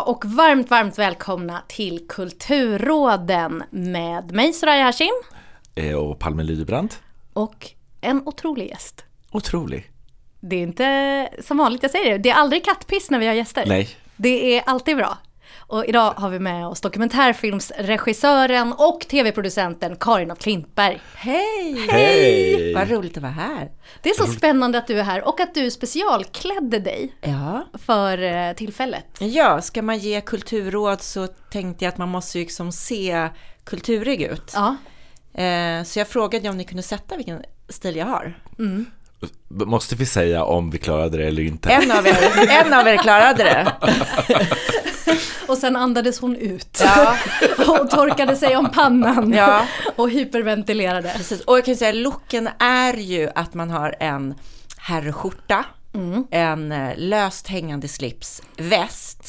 [0.00, 5.12] Hallå och varmt, varmt välkomna till Kulturråden med mig Soraya Hashim
[5.74, 6.94] Eh, Och Palme Lybrand.
[7.32, 7.66] och
[8.00, 9.04] en otrolig gäst.
[9.32, 9.90] Otrolig.
[10.40, 13.34] Det är inte som vanligt, jag säger det, det är aldrig kattpiss när vi har
[13.34, 13.64] gäster.
[13.66, 13.88] Nej.
[14.16, 15.18] Det är alltid bra.
[15.70, 21.00] Och idag har vi med oss dokumentärfilmsregissören och tv-producenten Karin af Klintberg.
[21.14, 21.86] Hej!
[21.90, 22.74] Hej!
[22.74, 23.70] Vad roligt att vara här.
[24.02, 27.66] Det är så spännande att du är här och att du specialklädde dig Ja.
[27.86, 29.04] för eh, tillfället.
[29.18, 33.28] ja, ska man ge kulturråd så tänkte jag att man måste ju liksom se
[33.64, 34.52] kulturig ut.
[34.54, 34.76] Ja,
[35.34, 38.38] Eh, så jag frågade om ni kunde sätta vilken stil jag har.
[39.48, 41.70] Måste vi säga om vi klarade det eller inte?
[41.70, 42.16] En av er,
[42.64, 43.72] en av er klarade det.
[45.50, 47.16] och sen andades hon ut Ja,
[47.58, 49.66] och torkade sig om pannan Ja.
[49.96, 51.12] och hyperventilerade.
[51.16, 51.40] precis.
[51.40, 54.34] Och jag kan säga looken är ju att man har en
[54.78, 55.64] herrskjorta,
[56.30, 59.22] en eh, löst hängande slips, väst,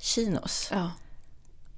[0.00, 0.68] chinos.
[0.72, 0.90] Ja.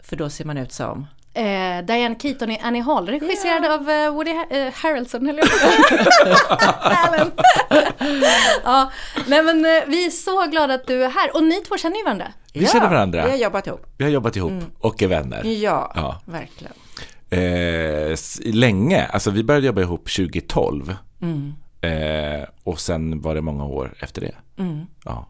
[0.02, 4.10] För då ser man ut som Eh, Diane Keaton i Annie Hall, regisserad av eh,
[4.10, 7.32] Woody ha- eh, Harrelson, höll jag på att
[8.64, 8.90] ja,
[9.26, 11.36] nej men eh, vi är så glada att du är här.
[11.36, 12.26] Och ni två känner ju varandra.
[12.52, 13.24] Vi känner varandra.
[13.24, 13.86] Vi har jobbat ihop.
[13.98, 15.44] Vi har jobbat ihop och är vänner.
[15.44, 16.20] Ja, Ja.
[16.24, 16.72] verkligen.
[17.30, 18.16] Eh,
[18.54, 20.96] länge, alltså vi började jobba ihop 2012.
[21.22, 21.52] Mm.
[21.80, 24.34] Eh, och sen var det många år efter det.
[24.62, 24.86] Mm.
[25.04, 25.28] Ja,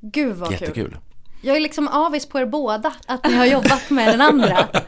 [0.00, 0.58] Gud vad kul.
[0.60, 0.96] jättekul.
[1.42, 4.68] Jag är liksom avis på er båda, att ni har jobbat med den andra.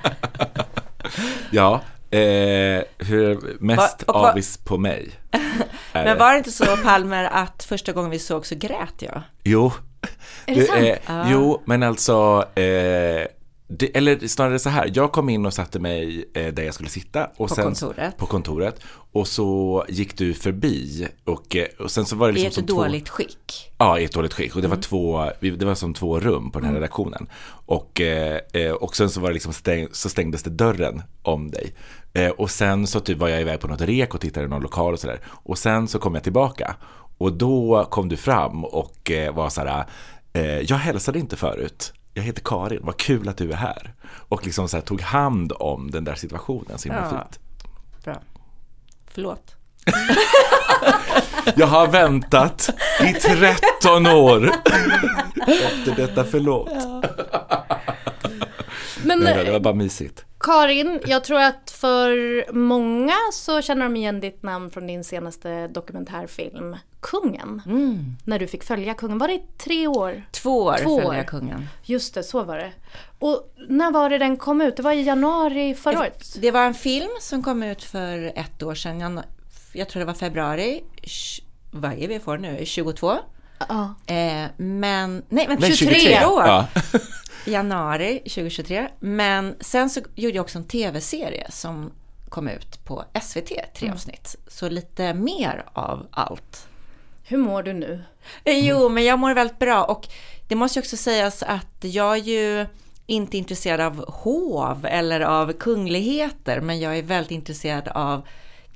[1.51, 1.75] Ja,
[2.11, 5.11] eh, hur, mest Va- och va- avis på mig.
[5.93, 9.23] Men var det inte så Palmer att första gången vi såg så grät jag?
[9.43, 9.73] Jo.
[10.47, 10.81] Är det sant?
[11.09, 13.27] eh, Jo, men alltså, eh,
[13.69, 16.89] det, eller snarare så här, jag kom in och satte mig eh, där jag skulle
[16.89, 17.25] sitta.
[17.25, 18.17] Och På sen, kontoret.
[18.19, 18.81] På kontoret.
[19.13, 22.71] Och så gick du förbi och, eh, och sen så var det I liksom ett
[22.71, 23.39] som dåligt skick.
[23.79, 24.57] Två, ja, i ett dåligt skick.
[24.57, 24.83] Och det var Mm.
[24.83, 27.27] två, vi- det var som två rum på den här redaktionen.
[27.67, 31.51] Och, eh, eh, och sen så var det liksom stäng, så stängdes det dörren om
[31.51, 31.75] dig.
[32.13, 34.63] Eh, och sen så typ var jag iväg på något rek och tittade i någon
[34.63, 35.21] lokal och sådär.
[35.27, 36.77] Och sen så kom jag tillbaka.
[37.19, 39.85] Och då kom du fram och eh, var så här,
[40.33, 41.93] eh, jag hälsade inte förut.
[42.15, 43.95] Jag heter Karin, vad kul att du är här.
[44.29, 47.09] Och liksom så här, tog hand om den där situationen så himla Ja.
[47.11, 47.39] fint.
[48.05, 48.17] Bra.
[49.11, 49.55] Förlåt.
[51.57, 52.71] Jag har väntat
[53.01, 54.51] i 13 år
[55.47, 56.71] efter detta förlåt.
[59.05, 60.25] Men Nej, det var bara mysigt.
[60.45, 62.13] Karin, jag tror att för
[62.53, 67.63] många så känner de igen ditt namn från din senaste dokumentärfilm Kungen.
[68.25, 69.19] När du fick följa kungen.
[69.19, 70.23] Var det i tre år?
[70.31, 71.15] Två år Två följde år.
[71.15, 71.69] jag kungen.
[71.83, 72.73] Just det, så var det.
[73.19, 74.77] Och när var det den kom ut?
[74.77, 76.37] Det var i januari förra året?
[76.41, 79.01] Det var en film som kom ut för ett år sedan.
[79.01, 79.23] Jag,
[79.73, 80.85] jag tror det var februari.
[81.71, 82.65] Vad är vi för nu?
[82.65, 83.17] 22?
[83.69, 83.95] Ja.
[84.07, 86.27] Eh, men, nej vänta, Nej, 23, 23.
[86.27, 86.43] år.
[86.47, 86.67] Ja.
[87.47, 88.89] Januari 2023.
[89.01, 91.93] Men sen så gjorde jag också en tv-serie som
[92.29, 94.37] kom ut på SVT, tre avsnitt.
[94.47, 96.69] Så lite mer av allt.
[97.23, 98.03] Hur mår du nu?
[98.45, 100.09] Eh, Jo, men jag mår väldigt bra och
[100.49, 102.67] det måste ju också sägas att jag är ju
[103.07, 108.27] inte intresserad av hov eller av kungligheter, men jag är väldigt intresserad av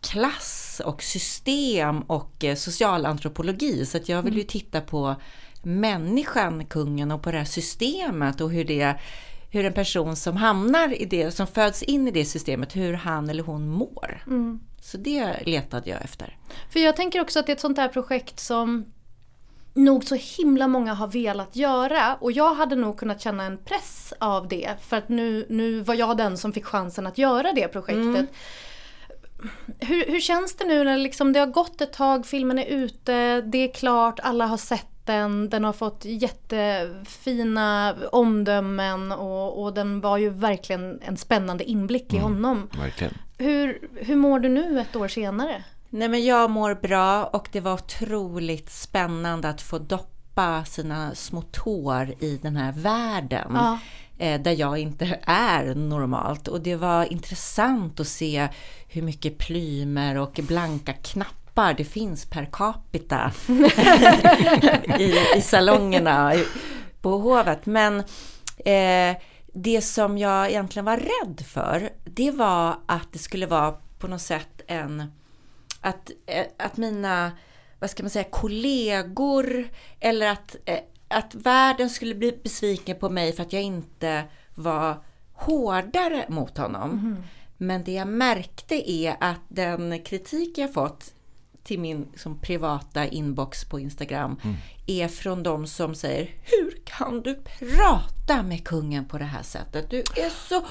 [0.00, 3.86] klass och system och eh, socialantropologi.
[3.86, 5.16] Så att jag vill ju titta på
[5.64, 8.96] människan, kungen, och på det här systemet och hur det
[9.50, 13.30] hur en person som hamnar i det, som föds in i det systemet, hur han
[13.30, 14.22] eller hon mår.
[14.80, 16.36] Så det letade jag efter.
[16.70, 18.84] För jag tänker också att det är ett sånt här projekt som
[19.74, 24.12] nog så himla många har velat göra och jag hade nog kunnat känna en press
[24.18, 27.68] av det för att nu, nu var jag den som fick chansen att göra det
[27.68, 28.26] projektet.
[29.80, 33.40] Hur, hur känns det nu när liksom det har gått ett tag, filmen är ute,
[33.40, 40.00] det är klart, alla har sett den, den har fått jättefina omdömen och, och den
[40.00, 42.68] var ju verkligen en spännande inblick i honom.
[42.78, 43.14] Verkligen.
[43.38, 45.64] Hur, hur mår du nu ett år senare?
[45.90, 51.42] Nej men jag mår bra och det var otroligt spännande att få doppa sina små
[51.42, 53.52] tår i den här världen.
[53.54, 53.78] Ja.
[54.18, 56.48] eh, Där jag inte är normalt.
[56.48, 58.48] Och det var intressant att se
[58.88, 61.37] hur mycket plymer och blanka knappar
[61.76, 63.32] det finns per capita
[64.98, 66.34] i, i salongerna
[67.00, 67.66] på hovet.
[67.66, 67.98] Men
[68.64, 69.16] eh,
[69.54, 74.20] det som jag egentligen var rädd för, det var att det skulle vara på något
[74.20, 75.12] sätt en
[75.80, 77.32] att, eh, att mina,
[77.78, 79.68] vad ska man säga, kollegor
[80.00, 80.78] eller att, eh,
[81.08, 87.16] att världen skulle bli besviken på mig för att jag inte var hårdare mot honom.
[87.56, 91.14] Men det jag märkte är att den kritik jag fått
[91.68, 94.40] till min liksom, privata inbox på Instagram
[94.86, 99.90] är från de som säger Hur kan du prata med kungen på det här sättet?
[99.90, 100.64] Du är så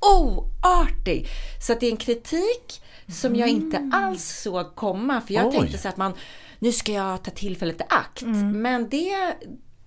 [0.00, 1.26] oartig!
[1.60, 5.20] Så det är en kritik som jag inte alls såg komma.
[5.20, 5.52] För jag Oj.
[5.52, 6.12] tänkte så att man,
[6.58, 8.22] nu ska jag ta tillfället i akt.
[8.54, 9.34] Men det,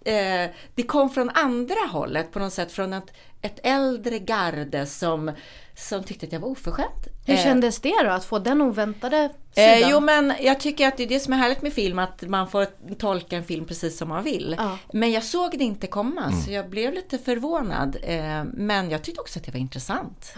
[0.05, 2.71] eh, det kom från andra hållet på något sätt.
[2.71, 5.31] Från ett, ett äldre garde som,
[5.77, 7.07] som tyckte att jag var oförskämd.
[7.25, 9.83] Hur Eh, kändes det då att få den oväntade sidan?
[9.83, 12.21] Eh, jo men jag tycker att det är det som är härligt med film, att
[12.21, 14.55] man får tolka en film precis som man vill.
[14.57, 14.77] Ja.
[14.93, 17.97] Men jag såg det inte komma, så jag blev lite förvånad.
[18.03, 20.33] Eh, men jag tyckte också att det var intressant.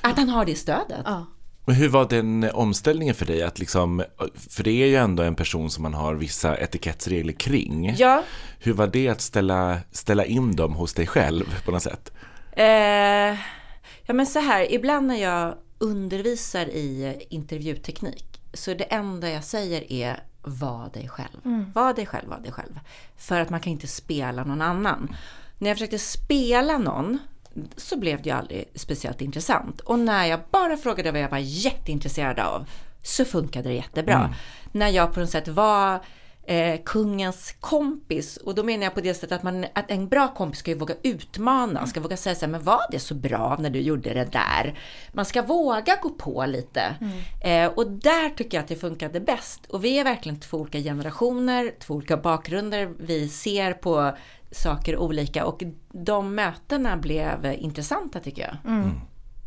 [0.00, 1.00] Att han har det stödet.
[1.04, 1.26] Ja.
[1.66, 3.42] Men hur var den omställningen för dig?
[3.42, 4.04] Att liksom,
[4.50, 7.94] för det är ju ändå en person som man har vissa etikettsregler kring.
[7.96, 8.22] Ja.
[8.58, 12.12] Hur var det att ställa, ställa in dem hos dig själv på något sätt?
[12.52, 13.38] Eh,
[14.06, 19.92] ja men så här, ibland när jag undervisar i intervjuteknik så det enda jag säger
[19.92, 21.40] är var dig själv.
[21.74, 22.80] Var dig själv, var dig själv.
[23.16, 25.16] För att man kan inte spela någon annan.
[25.58, 27.18] När jag försökte spela någon
[27.76, 29.80] så blev det ju aldrig speciellt intressant.
[29.80, 32.66] Och när jag bara frågade vad jag var jätteintresserad av
[33.02, 34.34] så funkade det jättebra.
[34.72, 36.00] När jag på något sätt var
[36.46, 38.36] eh, kungens kompis.
[38.36, 40.76] Och då menar jag på det sättet att, man, att en bra kompis ska ju
[40.76, 44.14] våga utmana, ska våga säga så här, men var det så bra när du gjorde
[44.14, 44.78] det där?
[45.12, 46.94] Man ska våga gå på lite.
[47.44, 49.66] Eh, och där tycker jag att det funkade bäst.
[49.66, 52.90] Och vi är verkligen två olika generationer, två olika bakgrunder.
[52.98, 54.16] Vi ser på
[54.50, 55.62] saker olika och
[55.92, 58.56] de mötena blev intressanta tycker jag.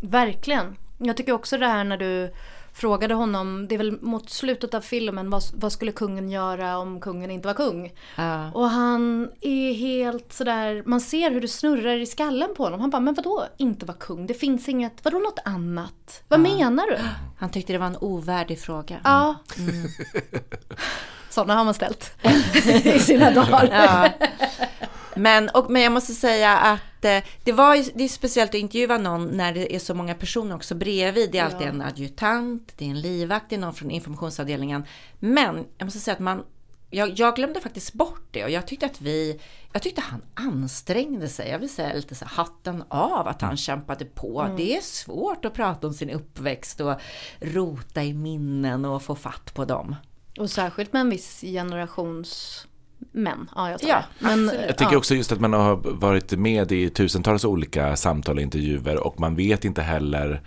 [0.01, 0.75] Verkligen.
[0.97, 2.33] Jag tycker också det här när du
[2.77, 6.99] frågade honom, det är väl mot slutet av filmen, vad, vad skulle kungen göra om
[6.99, 7.93] kungen inte var kung?
[8.15, 8.51] Ja.
[8.51, 12.81] Och han är helt sådär, man ser hur det snurrar i skallen på honom.
[12.81, 14.27] Han bara, men vadå inte vara kung?
[14.27, 16.23] Det finns inget, vadå något annat?
[16.27, 16.97] Vad menar du?
[17.39, 18.99] Han tyckte det var en ovärdig fråga.
[19.03, 19.35] Ja.
[21.29, 22.11] Sådana har man ställt
[22.85, 23.69] i sina dagar.
[23.71, 24.09] Ja.
[25.17, 28.55] Men, och, men jag måste säga att eh, det, var ju, det är speciellt att
[28.55, 31.31] intervjua någon när det är så många personer också bredvid.
[31.31, 31.71] Det är alltid Ja.
[31.71, 34.83] en adjutant, det är en livvakt, det är någon från informationsavdelningen.
[35.19, 36.43] Men jag måste säga att man,
[36.89, 39.39] jag, jag glömde faktiskt bort det och jag tyckte att vi,
[39.73, 41.49] jag tyckte han ansträngde sig.
[41.49, 44.53] Jag vill säga lite så hatten av att han kämpade på.
[44.57, 46.95] Det är svårt att prata om sin uppväxt och
[47.39, 49.95] rota i minnen och få fatt på dem.
[50.39, 52.66] Och särskilt med en viss generations
[53.11, 53.49] män.
[53.55, 54.25] Ja, jag tar Ja, det.
[54.25, 54.65] Men, absolut.
[54.67, 54.97] Jag tycker ja.
[54.97, 59.35] också just att man har varit med i tusentals olika samtal och intervjuer och man
[59.35, 60.41] vet inte heller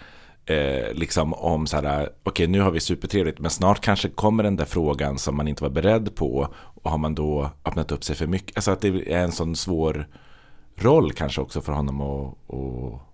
[0.47, 4.57] eh, liksom om så här, okej nu har vi supertrevligt men snart kanske kommer den
[4.57, 8.17] där frågan som man inte var beredd på och har man då öppnat upp sig
[8.17, 10.07] för mycket, alltså att det är en sån svår
[10.77, 13.10] roll kanske också för honom att, att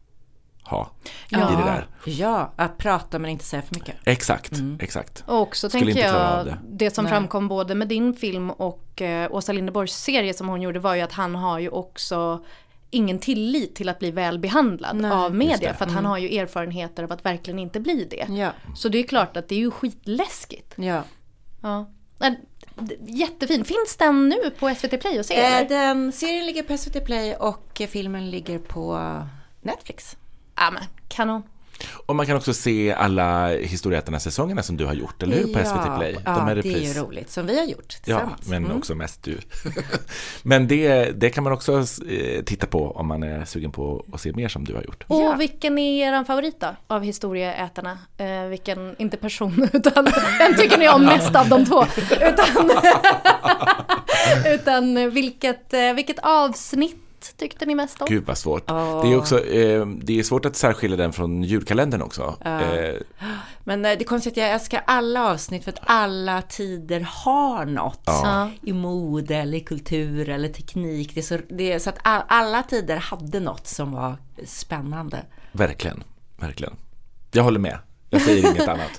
[0.66, 0.90] ha
[1.28, 1.52] Ja.
[1.52, 1.86] i det där.
[2.04, 3.94] Ja, att prata men inte säga för mycket.
[4.04, 5.24] Exakt, exakt.
[5.26, 6.58] Och också Skulle tänker jag, av det.
[6.68, 6.90] det.
[6.94, 7.12] som Nej.
[7.12, 11.00] framkom både med din film och eh, Åsa Linderborgs serie som hon gjorde var ju
[11.00, 12.44] att han har ju också
[12.90, 15.74] ingen tillit till att bli väl behandlad Nej, av media.
[15.74, 18.26] För att han har ju erfarenheter av att verkligen inte bli det.
[18.28, 20.74] Ja, Så det är ju klart att det är ju skitläskigt.
[20.76, 21.02] ja.
[21.62, 21.86] Ja.
[23.06, 23.64] Jättefin.
[23.64, 25.44] Finns den nu på SVT Play att se?
[25.44, 29.00] Eh, den serien ligger på SVT Play och eh, filmen ligger på
[29.62, 30.16] Netflix.
[30.56, 31.42] Ja men kanon.
[32.06, 35.42] Och man kan också se alla Historieätarna-säsongerna som du har gjort, eller hur?
[35.54, 36.16] På SVT Play.
[36.24, 37.30] Ja, De är det är ju roligt.
[37.30, 38.46] Som vi har gjort Ja, tillsammans.
[38.48, 38.76] men Mm.
[38.76, 39.38] också mest du.
[40.42, 44.20] men det, det kan man också eh, titta på om man är sugen på att
[44.20, 45.04] se mer som du har gjort.
[45.06, 45.34] Och Ja.
[45.34, 46.76] vilken är er favorit då?
[46.86, 47.98] Av historieätarna?
[48.18, 50.04] Eh, vilken, inte person, utan
[50.38, 51.86] vem tycker ni om mest av de två?
[52.10, 52.70] Utan,
[54.54, 57.02] utan vilket, eh, vilket avsnitt
[57.36, 58.06] tyckte ni mest om?
[58.10, 58.70] Gud vad svårt.
[58.70, 59.02] Åh.
[59.06, 62.36] Det är också eh, det är svårt att särskilja den från julkalendern också.
[62.44, 62.94] Eh,
[63.64, 67.64] Men eh, det är konstigt att jag älskar alla avsnitt för att alla tider har
[67.64, 68.02] något.
[68.06, 68.50] Ja.
[68.62, 71.14] I mode eller i kultur eller teknik.
[71.14, 75.24] Det är så, det är så att alla tider hade något som var spännande.
[75.52, 76.04] verkligen,
[76.36, 76.74] verkligen.
[77.32, 77.78] Jag håller med.
[78.10, 78.90] Jag säger inget annat.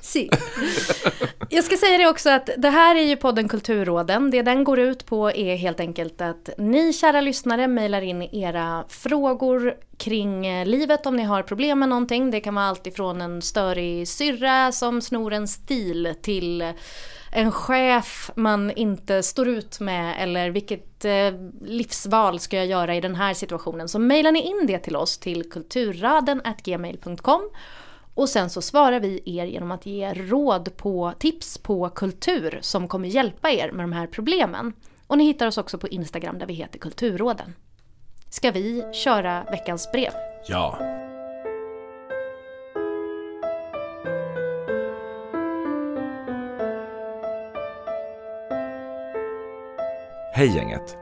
[1.49, 4.31] Jag ska säga det också att det här är ju podden Kulturråden.
[4.31, 8.85] Det den går ut på är helt enkelt att ni kära lyssnare mejlar in era
[8.89, 12.31] frågor kring eh, livet om ni har problem med någonting.
[12.31, 16.69] Det kan vara allt ifrån en störig syrra som snor en stil till eh,
[17.31, 23.01] en chef man inte står ut med eller vilket eh, livsval ska jag göra i
[23.01, 23.89] den här situationen.
[23.89, 27.41] Så mejlar ni in det till oss till kulturraden gmail.com
[28.17, 32.87] och sen så svarar vi er genom att ge råd på tips på kultur som
[32.87, 34.73] kommer hjälpa er med de här problemen.
[35.07, 37.53] Och ni hittar oss också på Instagram där vi heter Kulturråden.
[38.29, 40.11] Ska vi köra veckans brev?
[40.47, 40.77] Ja.
[50.33, 50.97] Hej gänget!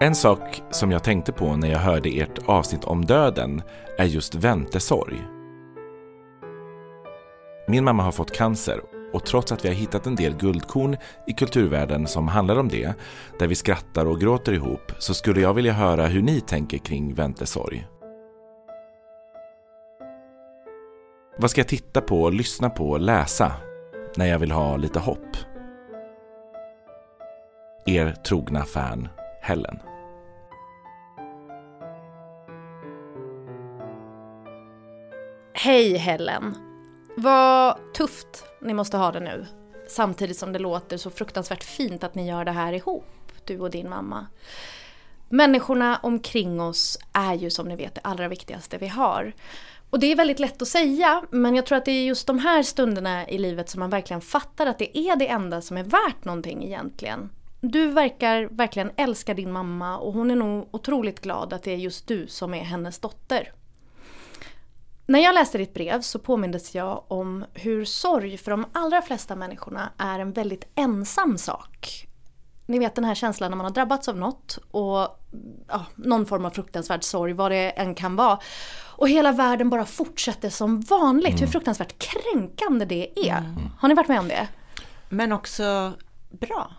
[0.00, 3.62] En sak som jag tänkte på när jag hörde ert avsnitt om döden
[3.98, 5.35] är just väntesorg.
[7.68, 8.80] Min mamma har fått cancer
[9.12, 10.96] och trots att vi har hittat en del guldkorn
[11.26, 12.94] i kulturvärlden som handlar om det,
[13.38, 17.14] där vi skrattar och gråter ihop, så skulle jag vilja höra hur ni tänker kring
[17.14, 17.86] väntesorg.
[21.38, 23.52] Vad ska jag titta på, lyssna på och läsa
[24.16, 25.36] när jag vill ha lite hopp?
[27.86, 29.08] Er trogna fan
[29.40, 29.78] Helen.
[35.54, 36.65] Hej Helen!
[37.18, 39.46] Vad tufft ni måste ha det nu.
[39.88, 43.70] Samtidigt som det låter så fruktansvärt fint att ni gör det här ihop, du och
[43.70, 44.26] din mamma.
[45.28, 49.32] Människorna omkring oss är ju som ni vet det allra viktigaste vi har.
[49.90, 52.38] Och det är väldigt lätt att säga, men jag tror att det är just de
[52.38, 55.84] här stunderna i livet som man verkligen fattar att det är det enda som är
[55.84, 57.30] värt någonting egentligen.
[57.60, 61.76] Du verkar verkligen älska din mamma och hon är nog otroligt glad att det är
[61.76, 63.52] just du som är hennes dotter.
[65.06, 69.36] När jag läste ditt brev så påmindes jag om hur sorg för de allra flesta
[69.36, 72.06] människorna är en väldigt ensam sak.
[72.66, 75.20] Ni vet den här känslan när man har drabbats av något och
[75.68, 78.38] ja, någon form av fruktansvärd sorg, vad det än kan vara.
[78.96, 81.28] Och hela världen bara fortsätter som vanligt.
[81.28, 81.40] Mm.
[81.40, 83.38] Hur fruktansvärt kränkande det är.
[83.38, 83.54] Mm.
[83.78, 84.48] Har ni varit med om det?
[85.08, 85.92] Men också
[86.30, 86.70] bra.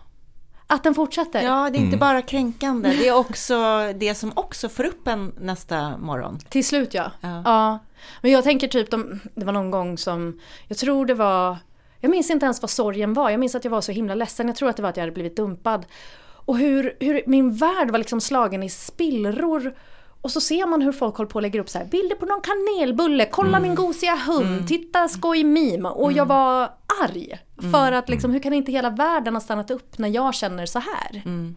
[0.70, 1.42] Att den fortsätter?
[1.42, 1.98] Ja, det är inte mm.
[1.98, 2.88] bara kränkande.
[2.88, 3.56] Det är också
[3.96, 6.38] det som också får upp en nästa morgon.
[6.48, 7.10] Till slut ja.
[7.20, 7.42] ja.
[7.44, 7.78] ja.
[8.22, 11.56] Men jag tänker typ, de, det var någon gång som, jag tror det var,
[12.00, 13.30] jag minns inte ens vad sorgen var.
[13.30, 14.46] Jag minns att jag var så himla ledsen.
[14.46, 15.86] Jag tror att det var att jag hade blivit dumpad.
[16.24, 19.74] Och hur, hur min värld var liksom slagen i spillror.
[20.20, 22.26] Och så ser man hur folk håller på och lägger upp så här, bilder på
[22.26, 23.62] någon kanelbulle, kolla mm.
[23.62, 24.66] min gosiga hund, mm.
[24.66, 25.88] titta skoj meme.
[25.88, 26.28] Och jag mm.
[26.28, 26.70] var
[27.02, 27.38] arg.
[27.60, 27.98] För mm.
[27.98, 31.22] att liksom, hur kan inte hela världen ha stannat upp när jag känner så här?
[31.24, 31.56] Mm.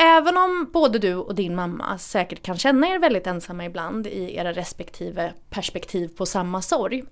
[0.00, 4.36] Även om både du och din mamma säkert kan känna er väldigt ensamma ibland i
[4.36, 7.04] era respektive perspektiv på samma sorg.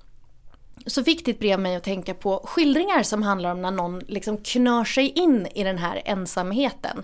[0.86, 4.36] Så fick ditt brev mig att tänka på skildringar som handlar om när någon liksom
[4.36, 7.02] knör sig in i den här ensamheten.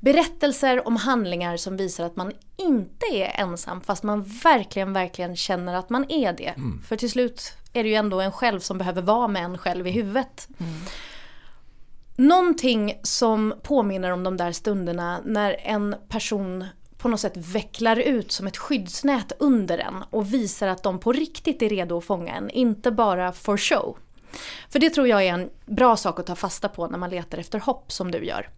[0.00, 5.74] Berättelser om handlingar som visar att man inte är ensam fast man verkligen, verkligen känner
[5.74, 6.54] att man är det.
[6.56, 6.82] Mm.
[6.82, 9.86] För till slut är det ju ändå en själv som behöver vara med en själv
[9.86, 10.48] i huvudet.
[10.58, 10.72] Mm.
[12.16, 16.64] Någonting som påminner om de där stunderna när en person
[16.98, 21.12] på något sätt vecklar ut som ett skyddsnät under en och visar att de på
[21.12, 23.96] riktigt är redo att fånga en, inte bara for show.
[24.68, 27.38] För det tror jag är en bra sak att ta fasta på när man letar
[27.38, 28.48] efter hopp som du gör.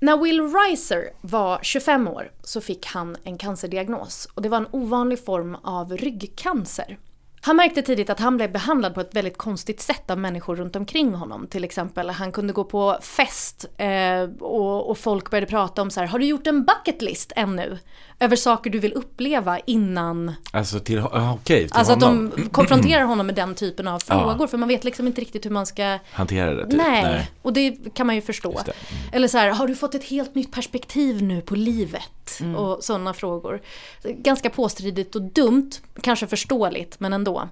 [0.00, 4.68] När Will Reiser var 25 år så fick han en cancerdiagnos och det var en
[4.70, 6.98] ovanlig form av ryggcancer.
[7.40, 10.76] Han märkte tidigt att han blev behandlad på ett väldigt konstigt sätt av människor runt
[10.76, 11.46] omkring honom.
[11.46, 16.00] Till exempel, han kunde gå på fest eh, och, och, folk började prata om så
[16.00, 17.78] här, har du gjort en bucket list ännu?
[18.20, 20.34] Över saker du vill uppleva innan...
[20.50, 22.26] Alltså till, okej, okay, till Alltså honom.
[22.26, 24.46] att de konfronterar honom med den typen av frågor, ja.
[24.46, 25.98] för man vet liksom inte riktigt hur man ska...
[26.12, 26.64] Hantera det.
[26.64, 26.76] Typ.
[26.76, 28.50] Nej, Nej, och det kan man ju förstå.
[28.50, 28.74] Mm.
[29.12, 32.02] Eller så här, har du fått ett helt nytt perspektiv nu på livet?
[32.40, 32.56] Mm.
[32.56, 33.60] Och sådana frågor.
[34.02, 35.70] Ganska påstridigt och dumt,
[36.02, 37.48] kanske förståeligt, men ändå.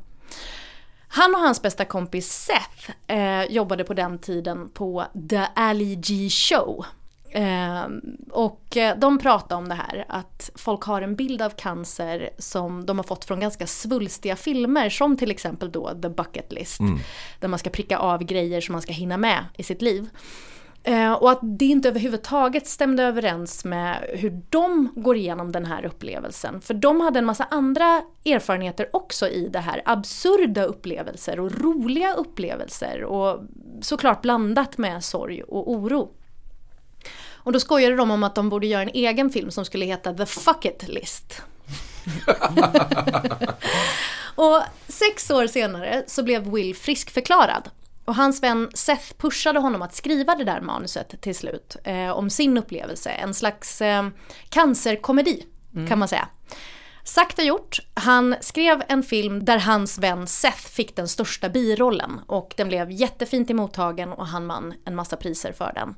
[1.08, 6.28] Han och hans bästa kompis Seth eh, jobbade på den tiden på The Ali G
[6.30, 6.84] Show.
[7.30, 7.86] Eh,
[8.30, 12.98] och de pratade om det här att folk har en bild av cancer som de
[12.98, 16.80] har fått från ganska svulstiga filmer som till exempel då The Bucket List.
[16.80, 16.98] Mm.
[17.40, 20.08] Där man ska pricka av grejer som man ska hinna med i sitt liv.
[20.86, 25.84] Eh, och att det inte överhuvudtaget stämde överens med hur de går igenom den här
[25.84, 26.60] upplevelsen.
[26.60, 29.82] För de hade en massa andra erfarenheter också i det här.
[29.84, 33.40] Absurda upplevelser och roliga upplevelser och
[33.80, 36.10] såklart blandat med sorg och oro.
[37.32, 40.14] Och då skojade de om att de borde göra en egen film som skulle heta
[40.14, 41.42] The Fuck It List.
[44.34, 47.70] och sex år senare så blev Will friskförklarad.
[48.06, 51.76] Och hans vän Seth pushade honom att skriva det där manuset till slut.
[51.84, 53.10] Eh, om sin upplevelse.
[53.10, 54.08] En slags eh,
[54.48, 55.88] cancerkomedi mm.
[55.88, 56.28] kan man säga.
[57.04, 57.78] Sagt och gjort.
[57.94, 62.20] Han skrev en film där hans vän Seth fick den största birollen.
[62.26, 65.94] Och den blev jättefint emottagen och han vann en massa priser för den.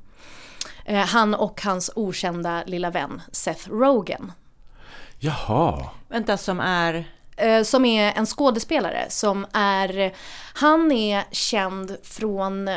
[0.85, 4.31] Eh, han och hans okända lilla vän Seth Rogen.
[5.19, 5.89] Jaha.
[6.07, 7.05] Vänta, som är?
[7.39, 10.13] Eh, som är en skådespelare som är,
[10.53, 12.69] han är känd från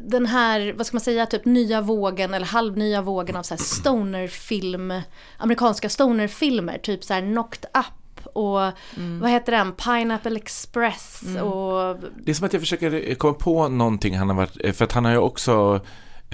[0.00, 3.62] den här, vad ska man säga, typ nya vågen eller halvnya vågen av så här
[3.62, 5.00] stonerfilm,
[5.36, 8.62] amerikanska stonerfilmer, typ så här Knocked Up och
[8.96, 9.20] mm.
[9.20, 11.42] vad heter den, Pineapple Express mm.
[11.42, 11.96] och...
[12.24, 15.04] Det är som att jag försöker komma på någonting han har varit, för att han
[15.04, 15.80] har ju också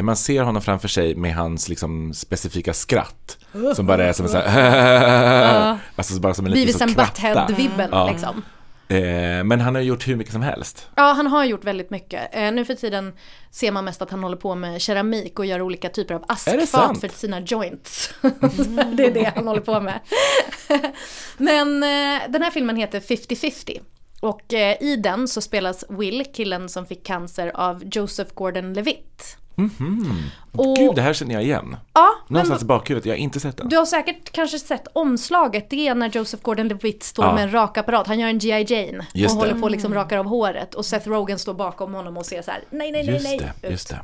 [0.02, 3.38] Man ser honom framför sig med hans liksom, specifika skratt.
[3.76, 6.96] Som bara är som en sån här, alltså bara som en liten Beavis.
[6.96, 8.10] Butthead-vibben Ja.
[8.10, 8.42] liksom.
[8.90, 10.88] Eh, men han har gjort hur mycket som helst.
[10.94, 12.34] Ja, han har gjort väldigt mycket.
[12.36, 13.12] Eh, nu för tiden
[13.50, 17.00] ser man mest att han håller på med keramik och gör olika typer av askfat
[17.00, 18.10] för sina joints.
[18.92, 20.00] det är det han håller på med.
[21.36, 23.80] Men eh, den här filmen heter 50-50.
[24.20, 29.36] Och eh, i den så spelas Will, killen som fick cancer, av Joseph Gordon-Levitt.
[30.52, 31.76] Och, Gud, det här känner jag igen.
[31.92, 33.68] ja, men Någonstans i bakhuvudet, jag har inte sett den.
[33.68, 37.34] du har säkert kanske sett omslaget, det är när Joseph Gordon-Levitt står Ja.
[37.34, 38.06] med en rakapparat.
[38.06, 38.64] Han gör en G.I.
[38.68, 39.48] Jane Just och det.
[39.48, 40.74] håller på och liksom rakar av håret.
[40.74, 43.38] Och Seth Rogen står bakom honom och ser så här: nej, nej, nej, Just nej.
[43.60, 43.70] det, ut.
[43.72, 44.00] just det.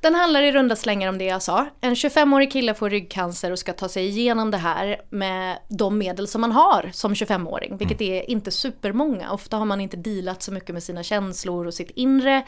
[0.00, 1.66] Den handlar i runda slängar om det jag sa.
[1.80, 6.28] En 25-årig kille får ryggcancer och ska ta sig igenom det här med de medel
[6.28, 7.76] som man har som 25-åring.
[7.76, 9.32] Vilket är inte supermånga.
[9.32, 12.42] Ofta har man inte dealat så mycket med sina känslor och sitt inre.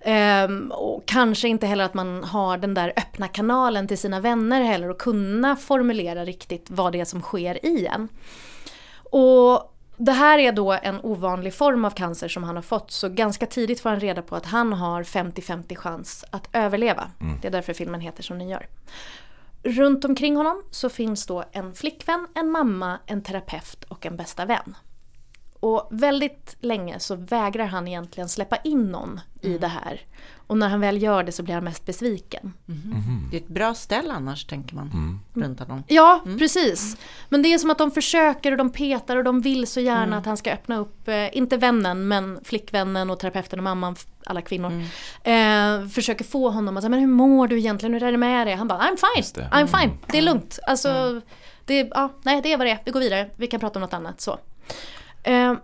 [0.00, 4.62] Ehm, och kanske inte heller att man har den där öppna kanalen till sina vänner
[4.62, 8.08] heller och kunna formulera riktigt vad det är som sker i en.
[9.10, 13.08] Och det här är då en ovanlig form av cancer som han har fått så
[13.08, 17.10] ganska tidigt får han reda på att han har 50-50 chans att överleva.
[17.42, 18.66] Det är därför filmen heter som den gör.
[19.62, 24.44] Runt omkring honom så finns då en flickvän, en mamma, en terapeut och en bästa
[24.44, 24.76] vän.
[25.66, 30.00] Och väldigt länge så vägrar han egentligen släppa in någon i det här.
[30.46, 32.52] Och när han väl gör det så blir han mest besviken.
[33.30, 35.82] Det är ett bra ställe annars, tänker man, runt honom.
[35.86, 36.96] Ja, precis.
[37.28, 40.18] Men det är som att de försöker och de petar och de vill så gärna
[40.18, 43.96] att han ska öppna upp, eh, inte vännen, men flickvännen och terapeuten och mamman,
[44.26, 44.72] alla kvinnor.
[45.22, 48.46] Eh, försöker få honom att säga, men hur mår du egentligen, hur är det med
[48.46, 48.54] dig?
[48.56, 49.48] Han bara, I'm fine, det.
[49.52, 50.58] I'm fine, det är lugnt.
[50.66, 51.20] Alltså,
[51.64, 53.80] det, ja, nej det är vad det är, vi går vidare, vi kan prata om
[53.80, 54.20] något annat.
[54.20, 54.38] Så.
[55.26, 55.54] Eh,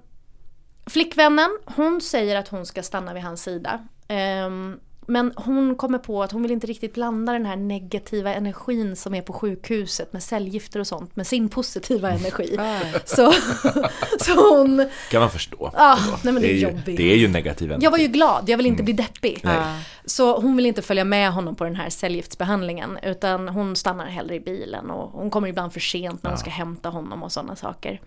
[0.86, 3.86] flickvännen, hon säger att hon ska stanna vid hans sida.
[4.08, 8.96] Ehm, men hon kommer på att hon vill inte riktigt blanda den här negativa energin
[8.96, 12.58] som är på sjukhuset med cellgifter och sånt med sin positiva energi.
[13.04, 13.32] Så,
[14.20, 15.70] så hon, Kan man förstå.
[15.74, 16.96] ah, nej men det är, ju, jobbigt.
[16.96, 19.40] det är ju negativ Jag var ju glad, jag vill inte bli deppig.
[19.44, 19.84] Nej.
[20.04, 24.34] Så hon vill inte följa med honom på den här cellgiftsbehandlingen utan hon stannar hellre
[24.34, 27.56] i bilen och hon kommer ibland för sent när hon ska hämta honom och sådana
[27.56, 28.00] saker.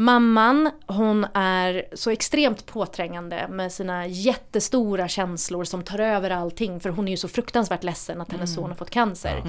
[0.00, 6.90] Mamman, hon är så extremt påträngande med sina jättestora känslor som tar över allting för
[6.90, 9.42] hon är ju så fruktansvärt ledsen att hennes son har fått cancer.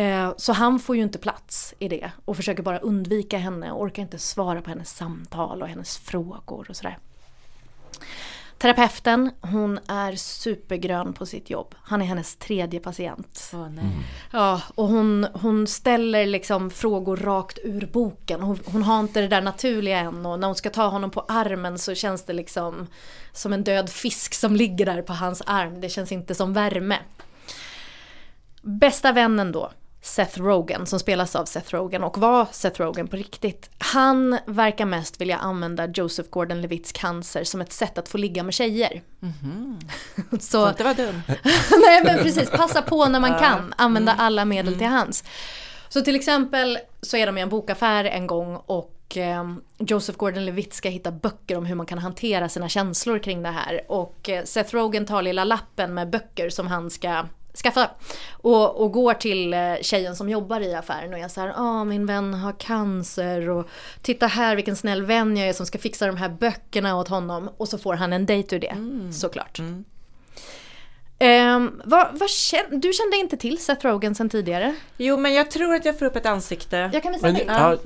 [0.00, 3.82] Eh, Så han får ju inte plats i det och försöker bara undvika henne och
[3.82, 6.98] orkar inte svara på hennes samtal och hennes frågor och sådär.
[8.58, 11.74] Terapeuten, hon är supergrön på sitt jobb.
[11.82, 13.50] Han är hennes tredje patient.
[13.54, 13.84] Åh, nej.
[14.32, 18.40] Ja, och hon, hon ställer liksom frågor rakt ur boken.
[18.40, 21.24] Hon, hon har inte det där naturliga än och när hon ska ta honom på
[21.28, 22.86] armen så känns det liksom
[23.32, 25.80] som en död fisk som ligger där på hans arm.
[25.80, 26.98] Det känns inte som värme.
[28.62, 33.16] Bästa vännen då, Seth Rogen, som spelas av Seth Rogen och var Seth Rogen på
[33.16, 33.70] riktigt.
[33.78, 38.54] Han verkar mest vilja använda Joseph Gordon-Levitts cancer som ett sätt att få ligga med
[38.54, 39.02] tjejer.
[40.40, 41.22] så, Får inte vara dum.
[41.86, 43.74] Nej men precis, passa på när man kan.
[43.76, 45.24] Använda alla medel till hands.
[45.88, 49.44] Så till exempel så är de i en bokaffär en gång och eh,
[49.78, 53.80] Joseph Gordon-Levitt ska hitta böcker om hur man kan hantera sina känslor kring det här.
[53.88, 57.24] Och eh, Seth Rogen tar lilla lappen med böcker som han ska
[57.62, 57.90] skaffa.
[58.32, 61.84] Och, och går till eh, tjejen som jobbar i affären och är så här, ah
[61.84, 63.68] min vän har cancer och
[64.02, 67.50] titta här vilken snäll vän jag är som ska fixa de här böckerna åt honom.
[67.56, 68.76] Och så får han en dejt ur det,
[69.14, 69.60] såklart.
[71.20, 74.74] Ehm, vad, vad kän- du kände inte till Seth Rogen sen tidigare?
[74.96, 76.90] Jo, men jag tror att jag får upp ett ansikte.
[76.92, 77.44] Jag kan visa Men, dig.
[77.48, 77.76] ja,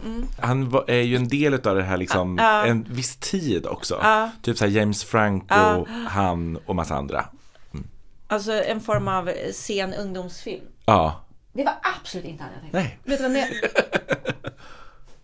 [0.40, 2.66] Han var, är ju en del av det här liksom, Ja.
[2.66, 3.98] en viss tid också.
[4.02, 4.30] Ja.
[4.42, 7.24] Typ så här James Franco, han och massa andra.
[8.32, 10.64] Alltså en form av sen ungdomsfilm.
[10.86, 12.78] Ja, Det var absolut inte han jag tänkte.
[12.78, 12.98] nej.
[13.04, 13.50] Vet du vem det är?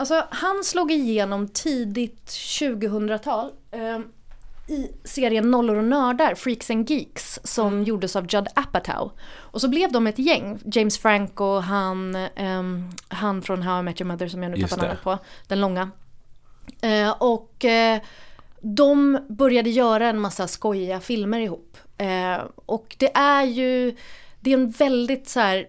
[0.00, 4.04] Alltså han slog igenom tidigt 2000-tal ehm,
[4.66, 9.12] i serien Nollor och nördar, Freaks and Geeks, som gjordes av Judd Apatow.
[9.36, 14.00] Och så blev de ett gäng, James Franco, han, ehm, han från How I Met
[14.00, 15.90] Your Mother som jag nu tappar namnet på, den långa.
[16.82, 18.00] Eh, och eh,
[18.60, 21.76] de började göra en massa skojiga filmer ihop.
[21.98, 23.96] Eh, och det är ju,
[24.40, 25.66] det är en väldigt så här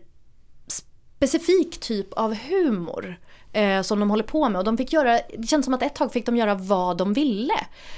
[1.17, 3.19] specifik typ av humor
[3.53, 4.59] eh, som de håller på med.
[4.59, 7.13] Och de fick göra, det känns som att ett tag fick de göra vad de
[7.13, 7.53] ville.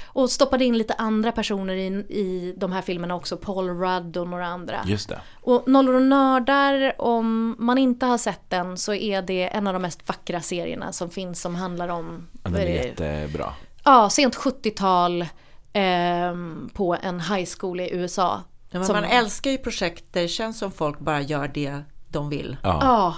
[0.06, 4.28] Och stoppade in lite andra personer i, i de här filmerna också, Paul Rudd och
[4.28, 4.76] några andra.
[4.86, 5.20] Just det.
[5.40, 9.72] Och Nollor och nördar, om man inte har sett den så är det en av
[9.72, 12.72] de mest vackra serierna som finns som handlar om Den är det?
[12.72, 13.52] jättebra.
[13.84, 15.26] Ja, sent 70-tal
[15.72, 18.40] ehm, på en high school i USA.
[18.70, 21.74] Men Som- man älskar ju projekt där det känns som folk bara gör det
[22.08, 22.56] de vill.
[22.62, 22.78] Ja.
[22.82, 23.14] Ja,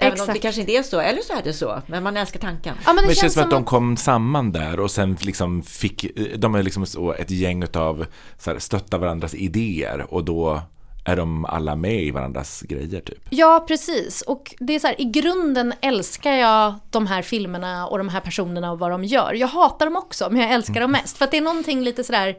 [0.00, 0.42] Även om det exakt.
[0.42, 2.74] kanske inte är så, eller så är det så, men man älskar tanken.
[2.84, 4.90] Ja, men det, Men det känns känns som att de att kom samman där och
[4.90, 8.06] sen liksom fick, de är liksom så ett gäng av
[8.38, 10.62] så här, stötta varandras idéer och då
[11.08, 13.18] är de alla med i varandras grejer typ.
[13.30, 14.22] Ja, precis.
[14.22, 18.20] Och det är så här, i grunden älskar jag de här filmerna och de här
[18.20, 19.34] personerna och vad de gör.
[19.34, 21.18] Jag hatar dem också, men jag älskar dem mest.
[21.18, 22.36] För att det är någonting lite sådär,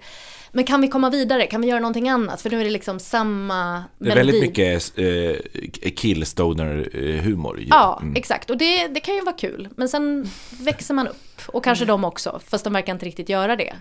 [0.52, 1.46] men kan vi komma vidare?
[1.48, 2.42] Kan vi göra någonting annat?
[2.42, 4.16] För nu är det liksom samma Det är melodi.
[4.20, 7.64] väldigt mycket eh, killstoner-humor.
[7.70, 8.16] Ja, Mm.
[8.16, 8.50] exakt.
[8.50, 9.68] Och det, det kan ju vara kul.
[9.78, 10.30] Men sen
[10.60, 11.18] växer man upp.
[11.48, 13.76] Och kanske de också, fast de verkar inte riktigt göra det.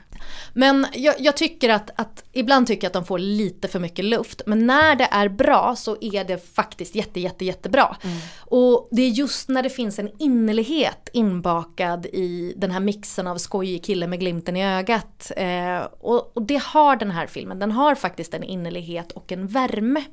[0.53, 4.05] Men jag, jag tycker att, att, ibland tycker jag att de får lite för mycket
[4.05, 4.43] luft.
[4.47, 7.97] Men när det är bra så är det faktiskt jätte, jätte, jättebra.
[8.39, 13.39] Och det är just när det finns en innerlighet inbakad i den här mixen av
[13.39, 15.33] skojig kille med glimten i ögat.
[15.37, 17.59] Eh, och, och det har den här filmen.
[17.59, 20.05] Den har faktiskt en innerlighet och en värme.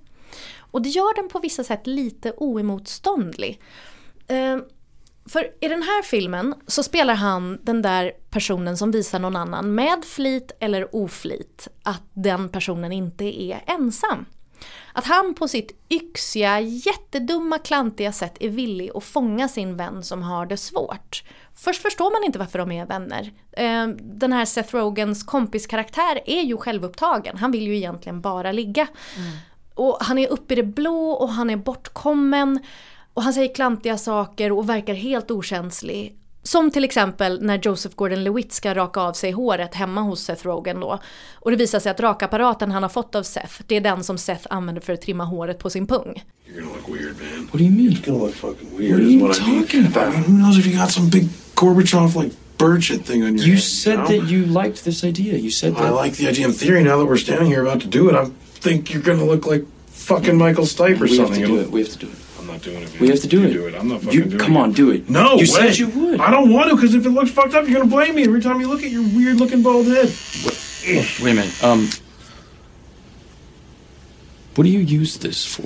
[0.57, 3.59] Och det gör den på vissa sätt lite oemotståndlig.
[5.29, 9.75] För i den här filmen så spelar han den där personen som visar någon annan
[9.75, 14.25] med flit eller oflit att den personen inte är ensam.
[14.93, 20.23] Att han på sitt yxiga, jättedumma, klantiga sätt är villig att fånga sin vän som
[20.23, 21.23] har det svårt.
[21.55, 23.31] Först förstår man inte varför de är vänner.
[23.51, 27.37] Eh, Den här Seth Rogans kompiskaraktär är ju självupptagen.
[27.37, 28.87] Han vill ju egentligen bara ligga.
[29.73, 32.59] Och han är uppe i det blå och han är bortkommen.
[33.15, 36.15] Och han säger klantiga saker och verkar helt okänslig.
[36.43, 40.79] Som till exempel när Joseph Gordon-Lewitt ska raka av sig håret hemma hos Seth Rogen
[40.79, 40.99] då.
[41.33, 44.17] Och det visar sig att rakapparaten han har fått av Seth, det är den som
[44.17, 46.23] Seth använder för att trimma håret på sin pung.
[46.47, 47.45] You're gonna look weird, man.
[47.45, 47.89] What do you mean?
[47.91, 48.99] It's gonna look fucking What weird.
[48.99, 49.61] are is you what I mean.
[49.63, 50.07] talking about?
[50.13, 51.23] I mean, who knows if you got some big
[51.55, 52.31] Gorbachev like
[52.81, 54.07] shit thing on your You head, said know?
[54.07, 55.37] that you liked this idea.
[55.37, 55.95] You said I that.
[56.03, 56.83] like the idea in theory.
[56.83, 58.25] Now that we're standing here about to do it, I
[58.61, 61.41] think you're gonna look like fucking Michael Stipe or we have something.
[61.41, 61.71] to do it.
[61.71, 62.15] We have to do it.
[62.55, 62.89] Not doing it.
[62.93, 63.01] Man.
[63.01, 63.53] We have to do you it.
[63.53, 63.73] Do it.
[63.79, 64.61] I'm not fucking You doing come it.
[64.63, 65.09] on, do it.
[65.09, 65.45] No, You way.
[65.45, 66.19] said you would.
[66.27, 68.41] I don't want to because if it looks fucked up, you're gonna blame me every
[68.41, 70.09] time you look at your weird looking bald head.
[71.23, 71.63] Wait a minute.
[71.63, 71.89] Um.
[74.55, 75.65] What do you use this for?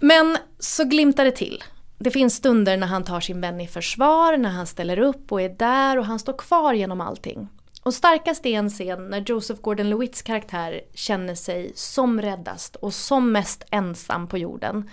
[0.00, 1.64] Men så glimtar det till.
[1.98, 5.40] Det finns stunder när han tar sin vän i försvar, när han ställer upp och
[5.42, 7.48] är där och han står kvar genom allting.
[7.82, 13.32] Och starkast är en scen när Joseph Gordon-Lewitts karaktär känner sig som räddast och som
[13.32, 14.90] mest ensam på jorden.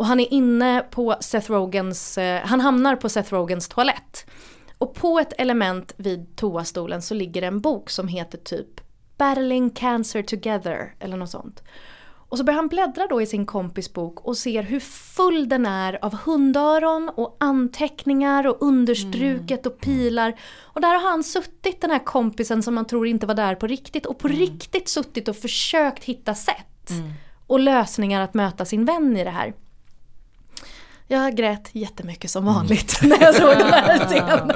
[0.00, 4.26] Och han är inne på Seth Rogans, eh, han hamnar på Seth Rogans toalett.
[4.78, 8.80] Och på ett element vid toastolen så ligger en bok som heter typ
[9.16, 11.62] Battling Cancer Together eller något sånt.
[12.28, 15.66] Och så börjar han bläddra då i sin kompis bok och ser hur full den
[15.66, 20.40] är av hundöron och anteckningar och understruket och pilar.
[20.60, 23.66] Och där har han suttit den här kompisen som man tror inte var där på
[23.66, 26.90] riktigt och på riktigt suttit och försökt hitta sätt
[27.46, 29.54] och lösningar att möta sin vän i det här.
[31.12, 34.52] Jag grät jättemycket som vanligt när jag såg den här scenen.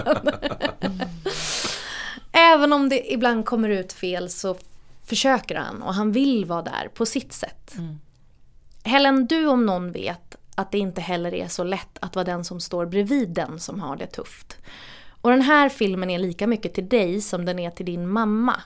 [2.33, 4.57] Även om det ibland kommer ut fel så
[5.05, 7.75] försöker han och han vill vara där på sitt sätt.
[8.85, 12.45] Helen, du om någon vet att det inte heller är så lätt att vara den
[12.45, 14.57] som står bredvid den som har det tufft.
[15.21, 18.61] Och den här filmen är lika mycket till dig som den är till din mamma.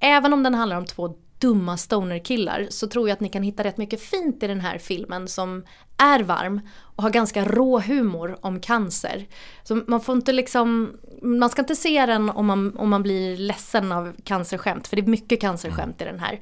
[0.00, 3.64] Även om den handlar om två dumma stonerkillar så tror jag att ni kan hitta
[3.64, 5.64] rätt mycket fint i den här filmen som
[5.96, 9.26] är varm och har ganska rå humor om cancer.
[9.62, 13.36] Så man får inte liksom, man ska inte se den om man, om man blir
[13.36, 16.40] ledsen av cancerskämt för det är mycket cancerskämt i den här.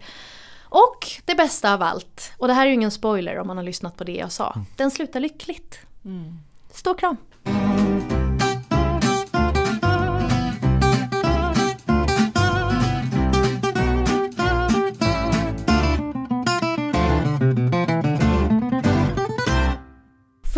[0.63, 3.65] Och det bästa av allt, och det här är ju ingen spoiler om man har
[3.65, 5.79] lyssnat på det jag sa, den slutar lyckligt.
[6.73, 7.17] Stor kram!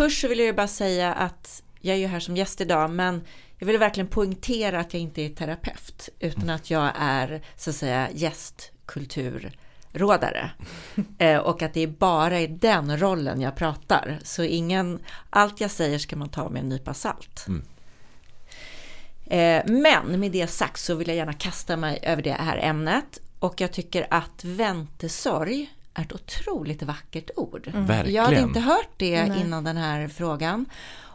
[0.05, 2.89] Först så vill jag ju bara säga att jag är ju här som gäst idag,
[2.89, 3.21] men
[3.57, 7.75] jag vill verkligen poängtera att jag inte är terapeut, utan att jag är så att
[7.75, 10.51] säga gästkulturrådare.
[11.17, 14.19] Eh, och att det är bara i den rollen jag pratar.
[14.23, 17.45] Så ingen, allt jag säger ska man ta med en nypa salt.
[19.25, 23.19] Eh, men med det sagt så vill jag gärna kasta mig över det här ämnet.
[23.39, 27.67] Och jag tycker att väntesorg är ett otroligt vackert ord.
[27.73, 28.15] Verkligen.
[28.15, 29.41] Jag hade inte hört det Nej.
[29.41, 30.65] innan den här frågan.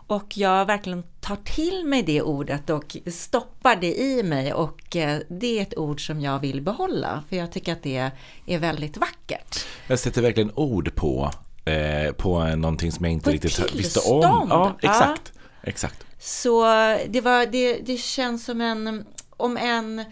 [0.06, 4.52] Och jag verkligen tar till mig det ordet och stoppar det i mig.
[4.52, 7.22] Och eh, det är ett ord som jag vill behålla.
[7.28, 8.10] För jag tycker att det
[8.46, 9.66] är väldigt vackert.
[9.86, 11.30] Jag sätter verkligen ord på,
[11.64, 13.76] eh, på någonting som jag inte På riktigt visste om.
[13.76, 14.50] tillstånd.
[14.50, 14.88] Ja, Ja.
[14.90, 15.32] exakt.
[15.62, 16.04] exakt.
[16.18, 16.62] Så
[17.08, 19.04] det, var, det, det känns som en,
[19.36, 20.04] om en,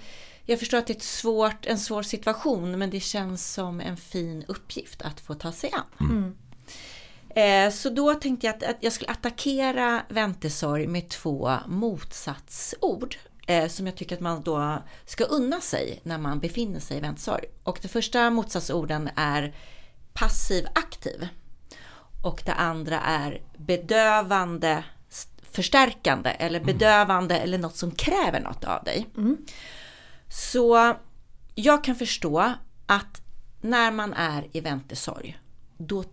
[0.50, 3.96] jag förstår att det är ett svårt, en svår situation men det känns som en
[3.96, 6.34] fin uppgift att få ta sig an.
[7.34, 13.68] Eh, Så då tänkte jag att, att jag skulle attackera väntesorg med två motsatsord eh,
[13.68, 17.44] som jag tycker att man då ska unna sig när man befinner sig i väntesorg.
[17.64, 19.54] Och det första motsatsorden är
[20.12, 21.28] passiv aktiv
[22.24, 24.84] och det andra är bedövande
[25.52, 29.06] förstärkande eller bedövande eller något som kräver något av dig.
[30.28, 30.96] Så
[31.54, 32.54] jag kan förstå
[32.86, 33.22] att
[33.60, 35.38] när man är i väntesorg,
[35.78, 36.04] då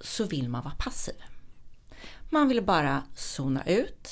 [0.00, 1.14] så vill man vara passiv.
[2.30, 4.08] Man vill bara zona ut,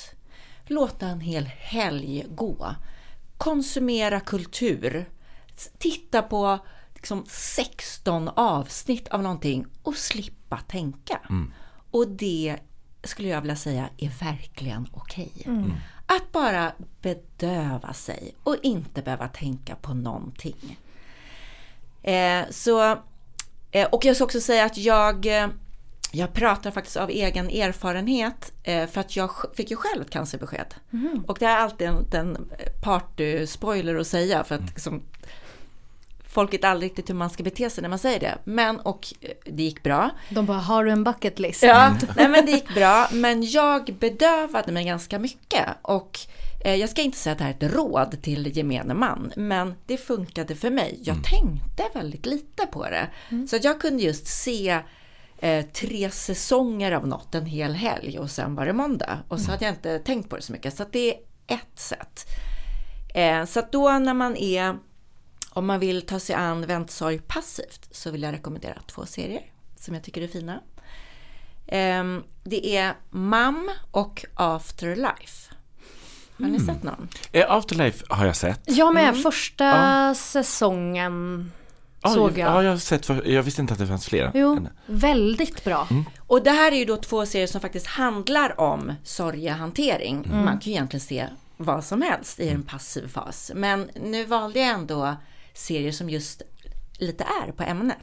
[0.65, 2.75] låta en hel helg gå,
[3.37, 5.09] konsumera kultur,
[5.77, 6.59] titta på
[6.93, 11.19] liksom 16 avsnitt av någonting och slippa tänka.
[11.91, 12.57] Och det
[13.03, 15.31] skulle jag vilja säga är verkligen okej.
[16.17, 16.71] Att bara
[17.01, 20.79] bedöva sig och inte behöva tänka på någonting.
[22.03, 22.97] Eh, så,
[23.71, 25.47] eh, och jag ska också säga att jag, eh,
[26.11, 30.75] jag pratar faktiskt av egen erfarenhet eh, för att jag fick ju själv ett cancerbesked.
[31.27, 32.49] Och det är alltid en, en
[32.83, 35.01] party-spoiler att säga för att liksom,
[36.31, 38.37] folk vet aldrig riktigt hur man ska bete sig när man säger det.
[38.43, 40.09] Men och eh, det gick bra.
[40.29, 41.63] De bara, har du en bucket list?
[41.63, 43.07] Ja, nej men det gick bra.
[43.11, 45.65] Men jag bedövade mig ganska mycket.
[45.81, 46.19] Och
[46.65, 49.73] eh, jag ska inte säga att det här är ett råd till gemene man, men
[49.85, 50.99] det funkade för mig.
[51.03, 53.07] Jag tänkte väldigt lite på det.
[53.47, 54.79] Så att jag kunde just se
[55.39, 59.17] eh, tre säsonger av något en hel helg och sen var det måndag.
[59.27, 60.77] Och så hade jag inte tänkt på det så mycket.
[60.77, 62.25] Så att det är ett sätt.
[63.13, 64.77] Eh, så att då när man är,
[65.53, 69.41] om man vill ta sig an väntesorg passivt, så vill jag rekommendera två serier
[69.79, 70.59] som jag tycker är fina.
[71.67, 75.53] Ehm, det är Mum och Afterlife.
[76.39, 77.07] Har ni sett någon?
[77.31, 78.61] Eh, Afterlife har jag sett.
[78.65, 79.21] Jag med, Mm.
[79.21, 81.51] första säsongen
[82.03, 82.63] Ja, såg Ja, jag.
[82.63, 83.05] jag har sett.
[83.05, 84.31] För, jag visste inte att det fanns flera.
[84.33, 85.87] Jo, än- väldigt bra.
[86.27, 90.25] Och det här är ju då två serier som faktiskt handlar om sorgehantering.
[90.31, 93.51] Man kan ju egentligen se vad som helst i en passiv fas.
[93.55, 95.15] Men nu valde jag ändå
[95.53, 96.41] serier som just
[96.97, 97.97] lite är på ämnet.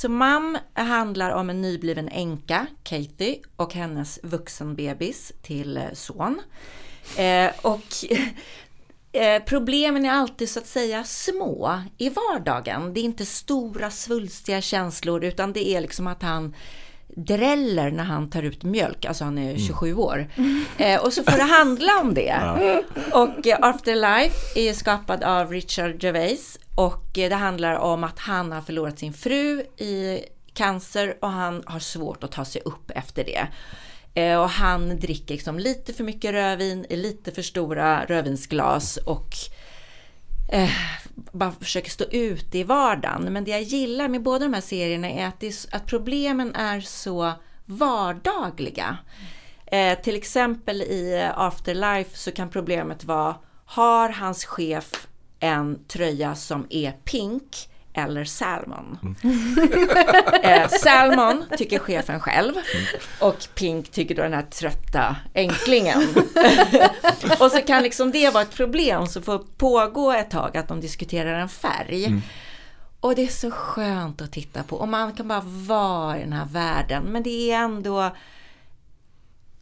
[0.00, 6.40] Så Mam handlar om en nybliven änka, Katie, och hennes vuxenbebis till eh, son.
[7.16, 7.84] Eh, och
[9.14, 12.94] Eh, problemen är alltid så att säga små i vardagen.
[12.94, 16.54] Det är inte stora svulstiga känslor utan det är liksom att han
[17.16, 20.26] dräller när han tar ut mjölk, alltså han är 27 år.
[20.78, 22.34] Eh, och så får det handla om det.
[23.12, 28.52] Och eh, Afterlife är skapad av Richard Gervais och eh, det handlar om att han
[28.52, 30.20] har förlorat sin fru i
[30.54, 33.46] cancer och han har svårt att ta sig upp efter det.
[34.22, 39.28] Eh, Och han dricker liksom lite för mycket rödvin i lite för stora rödvinsglas och
[40.48, 40.70] eh,
[41.14, 43.32] bara försöker stå ut i vardagen.
[43.32, 46.54] Men det jag gillar med båda de här serierna är att, det är, att problemen
[46.54, 47.32] är så
[47.64, 48.96] vardagliga.
[49.66, 55.06] Eh, till exempel i Afterlife så kan problemet vara, har hans chef
[55.40, 58.98] en tröja som är pink eller salmon?
[60.42, 62.54] Eh, salmon tycker chefen själv
[63.20, 66.02] och pink tycker då den här trötta änklingen.
[67.40, 70.80] och så kan liksom det vara ett problem som får pågå ett tag att de
[70.80, 72.22] diskuterar en färg.
[73.00, 76.32] Och det är så skönt att titta på och man kan bara vara i den
[76.32, 78.16] här världen men det är ändå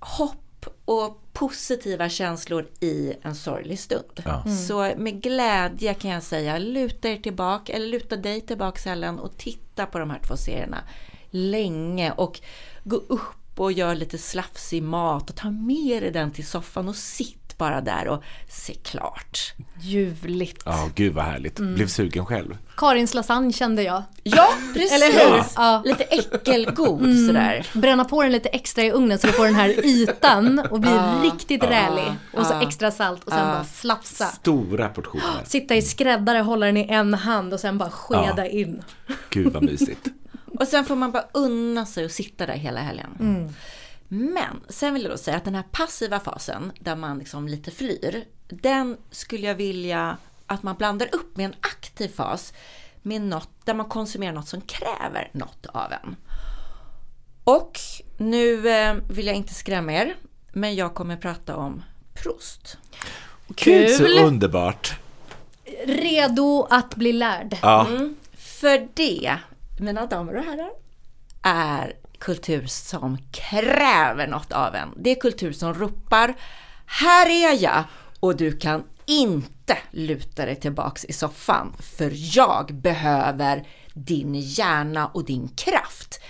[0.01, 0.43] hopp
[0.85, 4.23] och positiva känslor i en sorglig stund.
[4.25, 4.45] Ja.
[4.69, 9.37] Så med glädje kan jag säga, luta er tillbaka, eller luta dig tillbaka Ellen och
[9.37, 10.85] titta på de här två serierna
[11.31, 12.41] länge och
[12.85, 16.97] gå upp och gör lite slafsig mat och ta med dig den till soffan och
[16.97, 19.55] sitt bara där och se klart.
[19.81, 20.63] Ljuvligt.
[20.65, 21.59] Ja, gud vad härligt.
[21.59, 22.57] Blev sugen själv.
[22.77, 24.03] Karins lasagne kände jag.
[24.23, 24.93] Ja, precis!
[24.93, 25.45] Eller hur?
[25.57, 25.83] Ja.
[25.85, 27.67] Lite äckelgod sådär.
[27.73, 31.23] Bränna på den lite extra i ugnen så du får den här ytan och blir
[31.23, 32.13] riktigt rälig.
[32.33, 34.27] Och så extra salt och sen bara slafsa.
[34.27, 35.45] Stora portioner.
[35.45, 38.83] Sitta i skräddare, hålla den i en hand och sen bara skeda in.
[39.31, 40.07] Gud vad mysigt.
[40.61, 43.11] Och sen får man bara unna sig och sitta där hela helgen.
[44.15, 47.71] Men sen vill jag då säga att den här passiva fasen där man liksom lite
[47.71, 52.53] flyr, den skulle jag vilja att man blandar upp med en aktiv fas
[53.03, 56.17] med något där man konsumerar något som kräver något av en.
[57.45, 57.79] Och
[58.17, 60.17] nu eh, vill jag inte skrämma er,
[60.53, 61.83] men jag kommer prata om
[62.15, 62.79] Proust.
[63.49, 64.19] Gud så Kul.
[64.19, 65.01] underbart.
[65.87, 67.57] Redo att bli lärd.
[67.63, 67.87] Ja,
[68.33, 69.39] För det,
[69.81, 70.71] mina damer och herrar,
[71.43, 74.89] är kultur som kräver något av en.
[74.97, 76.35] Det är kultur som ropar
[76.87, 77.85] Här är jag
[78.21, 85.25] och du kan inte luta dig tillbaks i soffan, för jag behöver din hjärna och
[85.25, 86.21] din kraft.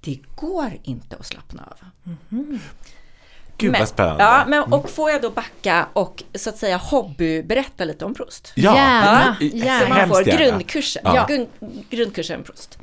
[0.00, 1.76] Det går inte att slappna av.
[3.58, 4.22] Gud Men- vad spännande.
[4.24, 8.52] Ja, men, och får jag då backa och så att säga hobbyberätta lite om Proust?
[8.54, 9.80] Ja, Gärna, gärna.
[9.80, 11.26] Så man får grundkursen, Ja.
[11.28, 11.48] grund,
[11.90, 12.78] grundkursen Proust.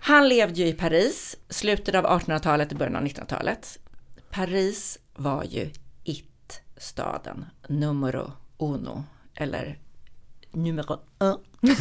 [0.00, 3.78] Han levde ju i Paris, slutet av 1800-talet och början av 1900-talet.
[4.30, 5.70] Paris var ju
[6.04, 9.04] it-staden, numero uno,
[9.36, 9.78] eller
[10.52, 11.36] numero un.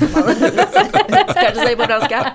[1.34, 2.34] Kanske säger på franska.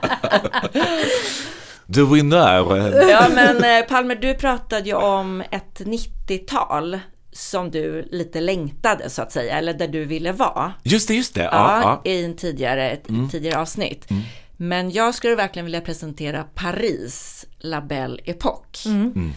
[1.95, 3.11] The winner.
[3.11, 6.99] Ja, men eh, Palmer, du pratade ju om ett 90-tal
[7.33, 10.73] som du lite längtade så att säga, eller där du ville vara.
[10.83, 11.43] Just det, just det.
[11.43, 12.11] Ja, Ja, ja.
[12.11, 12.21] Mm.
[12.21, 14.07] i en tidigare, ett tidigare avsnitt.
[14.65, 18.87] Men jag skulle verkligen vilja presentera Paris, La Belle Époque.
[18.87, 19.33] Mm.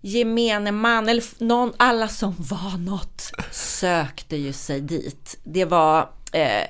[0.00, 5.38] Gemene man, eller någon, alla som var något, sökte ju sig dit.
[5.44, 6.66] Det var, eh,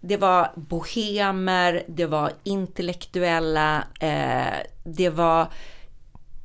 [0.00, 5.52] det var bohemer, det var intellektuella, eh, det var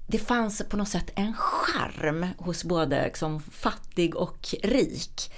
[0.08, 5.32] det fanns på något sätt en charm hos både liksom, fattig och rik.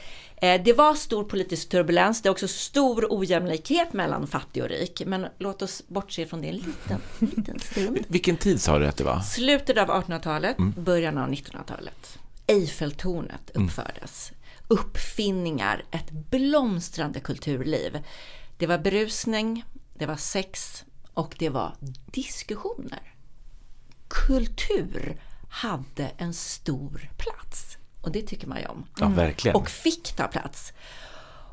[0.43, 5.01] Eh, Det var stor politisk turbulens, det är också stor ojämlikhet mellan fattig och rik.
[5.06, 7.99] Men låt oss bortse från det en liten, liten stund.
[8.08, 9.19] Vilken tid sa du att det var?
[9.19, 12.17] Slutet av 1800-talet, början av 1900-talet.
[12.47, 14.32] Eiffeltornet uppfördes.
[14.67, 17.99] Uppfinningar, ett blomstrande kulturliv.
[18.58, 21.75] Det var berusning, det var sex och det var
[22.12, 23.13] diskussioner.
[24.08, 27.77] Kultur hade en stor plats.
[28.04, 28.86] Och det tycker man ju om.
[29.00, 29.56] Ja, verkligen.
[29.56, 30.74] Och fick ta plats.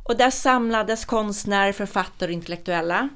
[0.05, 3.09] Och där samlades konstnärer, författare och intellektuella.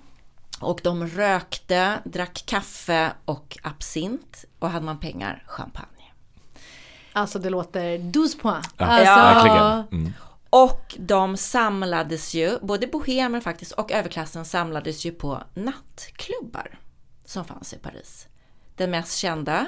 [0.61, 4.45] Och de rökte, drack kaffe och absint.
[4.59, 6.13] Och hade man pengar, champagne.
[7.13, 8.69] Alltså det låter 12 points.
[8.77, 10.03] Ja, alltså, verkligen.
[10.03, 10.13] Mm.
[10.51, 16.79] Och de samlades ju, både bohemer faktiskt och överklassen samlades ju på nattklubbar
[17.25, 18.27] som fanns i Paris.
[18.77, 19.67] Den mest kända,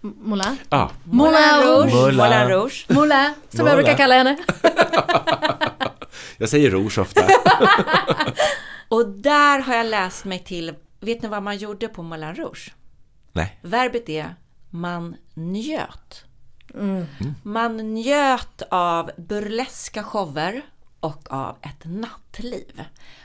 [0.00, 0.56] Moulin.
[0.68, 1.92] Ja, Moulin Rouge.
[1.94, 2.16] Moulin.
[2.16, 2.86] Moulin Rouge.
[2.88, 3.76] Moulin, som jag Moulin.
[3.76, 4.36] brukar kalla henne.
[6.38, 7.22] jag säger rouge ofta.
[8.88, 12.74] Och där har jag läst mig till, vet ni vad man gjorde på Moulin Rouge?
[13.32, 13.58] Nej.
[13.62, 14.34] Verbet är
[14.70, 16.24] man njöt.
[17.42, 20.62] Man njöt av burleska shower
[21.00, 22.84] och av ett nattliv.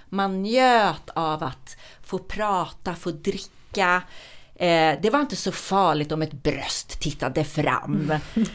[0.10, 4.02] Man njöt av att få prata, få dricka.
[4.60, 8.14] Eh, det var inte så farligt om ett bröst tittade fram.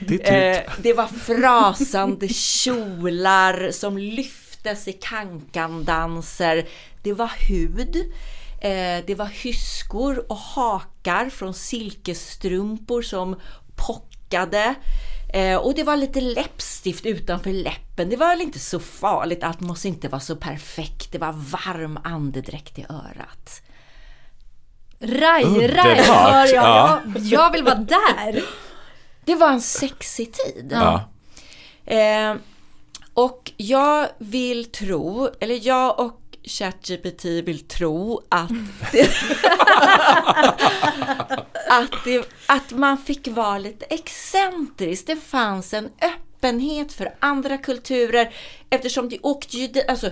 [0.09, 0.21] Typ.
[0.25, 6.69] Eh, det var frasande kjolar som lyftes i kankandanser.
[7.03, 7.97] Det var hud.
[8.61, 13.41] Eh, det var hyskor och hakar från silkesstrumpor som
[13.87, 14.75] pockade.
[15.35, 18.09] Eh, och det var lite läppstift utanför läppen.
[18.09, 19.43] Det var väl inte så farligt.
[19.43, 21.13] Allt måste inte vara så perfekt.
[21.13, 23.63] Det var varm andedräkt i örat.
[25.03, 26.55] Raj, raj, hör jag.
[26.55, 27.01] ja.
[27.15, 27.23] jag.
[27.23, 28.43] Jag vill vara där.
[29.25, 30.69] Det var en sexig tid.
[30.71, 31.11] Ja.
[31.85, 32.35] Eh,
[33.15, 38.51] och jag vill tro, eller jag och ChatGPT vill tro att,
[38.93, 39.11] det,
[41.71, 45.07] att, det, att man fick vara lite excentrisk.
[45.07, 46.30] Det fanns en öppenhet
[46.93, 48.35] för andra kulturer
[48.71, 50.11] eftersom det åkte ju dit, alltså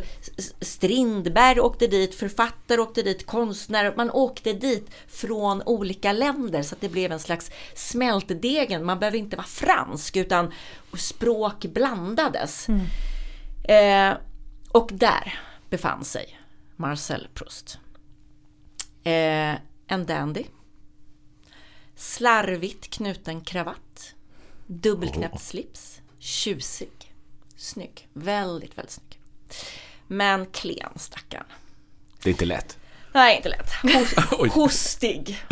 [0.60, 6.80] Strindberg åkte dit, författare åkte dit, konstnärer, man åkte dit från olika länder så att
[6.80, 8.84] det blev en slags smältdegen.
[8.84, 10.52] Man behöver inte vara fransk utan
[10.94, 12.68] språk blandades.
[13.68, 14.14] Eh,
[14.72, 16.38] och där befann sig
[16.76, 17.78] Marcel Proust.
[19.04, 19.54] Eh,
[19.86, 20.44] en dandy.
[21.96, 24.14] Slarvigt knuten kravatt.
[24.66, 25.97] Dubbelknäppt slips.
[26.32, 26.90] Tjusig.
[27.56, 28.08] Snygg.
[28.12, 29.18] Väldigt, väldigt snygg.
[30.06, 31.44] Men klen stackarn.
[32.22, 32.76] Det är inte lätt.
[33.12, 33.70] Nej, inte lätt.
[33.82, 34.48] Hos, Oj.
[34.48, 35.44] hostig.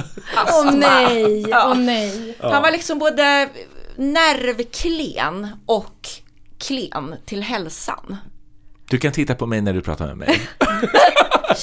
[0.48, 1.68] Åh nej, Ja.
[1.70, 2.36] åh nej.
[2.40, 3.48] Han var liksom både
[3.96, 6.08] nervklen och
[6.58, 8.16] klen till hälsan.
[8.90, 10.40] Du kan titta på mig när du pratar med mig.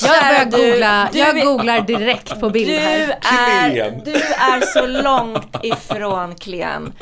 [0.02, 3.20] Jag börjar Du- googla, du jag är- googlar direkt på bild Du här.
[3.22, 4.02] är, Klen.
[4.06, 6.94] du är så långt ifrån klen.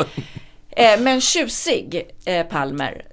[0.72, 3.05] Eh, men tjusig, eh, Palmer.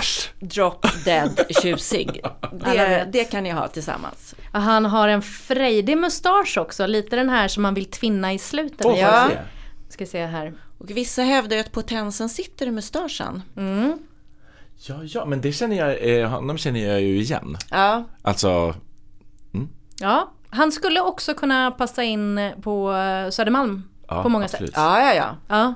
[0.00, 0.30] Äsch.
[0.40, 2.20] Drop dead tjusig.
[2.64, 4.34] Det, det kan ni ha tillsammans.
[4.52, 8.38] Ja, Han har en frejdig mustasch också, lite den här som man vill tvinna i
[8.38, 8.82] slutet.
[8.82, 9.30] Får Ja.
[9.88, 10.54] Ska se här.
[10.78, 13.42] Och vissa hävdar ju att potensen sitter i mustaschen.
[14.76, 17.56] Ja, ja, men det känner jag, eh, honom känner jag ju igen.
[17.70, 18.74] Ja, Alltså,
[20.00, 24.70] Ja, han skulle också kunna passa in på eh, Södermalm ja, på många absolut.
[24.70, 24.76] sätt.
[24.76, 25.14] ja, ja.
[25.14, 25.36] ja.
[25.48, 25.74] Ja,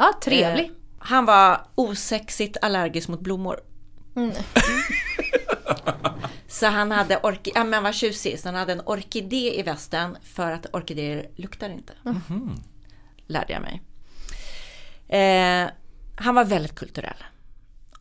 [0.00, 0.64] ja trevlig.
[0.64, 3.60] Eh, han var osexigt allergisk mot blommor.
[6.48, 10.16] Så han hade, orki- ja men vad tjusig, så han hade en orkidé i västen
[10.22, 11.92] för att orkidéer luktar inte.
[13.26, 13.82] Lärde jag mig.
[15.08, 15.70] Eh,
[16.16, 17.24] han var väldigt kulturell.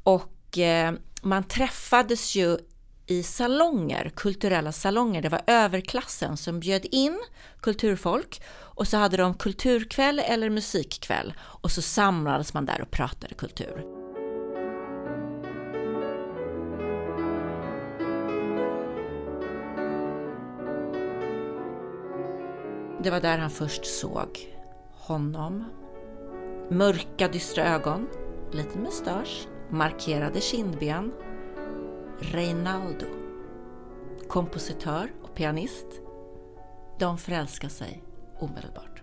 [0.04, 2.58] Och eh, man träffades ju
[3.10, 5.22] i salonger, kulturella salonger.
[5.22, 7.20] Det var överklassen som bjöd in
[7.62, 13.34] kulturfolk och så hade de kulturkväll eller musikkväll och så samlades man där och pratade
[13.34, 13.86] kultur.
[23.04, 24.56] Det var där han först såg
[24.92, 25.66] honom.
[26.70, 28.08] Mörka dystra ögon,
[28.54, 31.12] liten mustasch, markerade kindben.
[32.22, 33.06] Reinaldo,
[34.28, 35.88] kompositör och pianist.
[37.00, 38.04] De förälskar sig
[38.40, 39.02] omedelbart.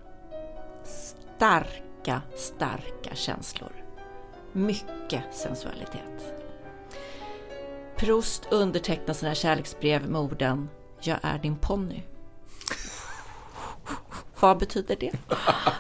[0.85, 3.73] Starka, starka känslor.
[4.53, 6.35] Mycket sensualitet.
[7.97, 10.69] Proust undertecknar sina kärleksbrev med orden
[11.01, 12.03] Jag är din ponny.
[14.41, 15.13] Vad betyder det?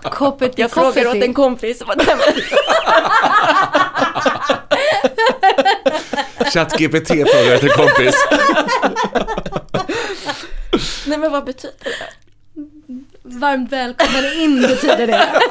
[0.02, 1.82] Koppet Jag frågar åt en kompis.
[6.56, 8.14] ChatGPT frågar efter kompis.
[11.06, 12.12] Nej men vad betyder det?
[13.22, 15.40] Varmt välkommen in betyder det.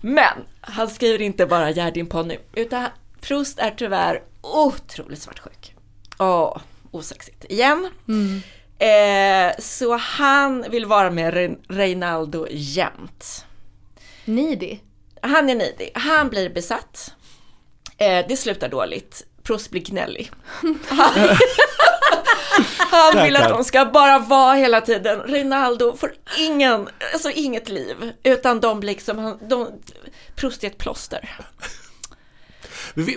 [0.00, 2.86] Men han skriver inte bara Gär din ponny, utan
[3.20, 5.74] Proust är tyvärr otroligt svartsjuk.
[6.18, 6.58] Åh,
[6.90, 7.90] osexigt igen.
[8.78, 13.44] Eh, så han vill vara med Re- Reinaldo jämt.
[14.24, 14.78] Needy.
[15.26, 17.14] Han är nidig, han blir besatt.
[17.98, 19.26] Eh, det slutar dåligt.
[19.42, 20.30] Proust blir gnällig.
[22.78, 25.20] Han, vill att de ska bara vara hela tiden.
[25.20, 28.12] Reinaldo får ingen, alltså inget liv.
[28.22, 29.68] Utan de blir liksom, de,
[30.34, 31.36] Proust är ett plåster.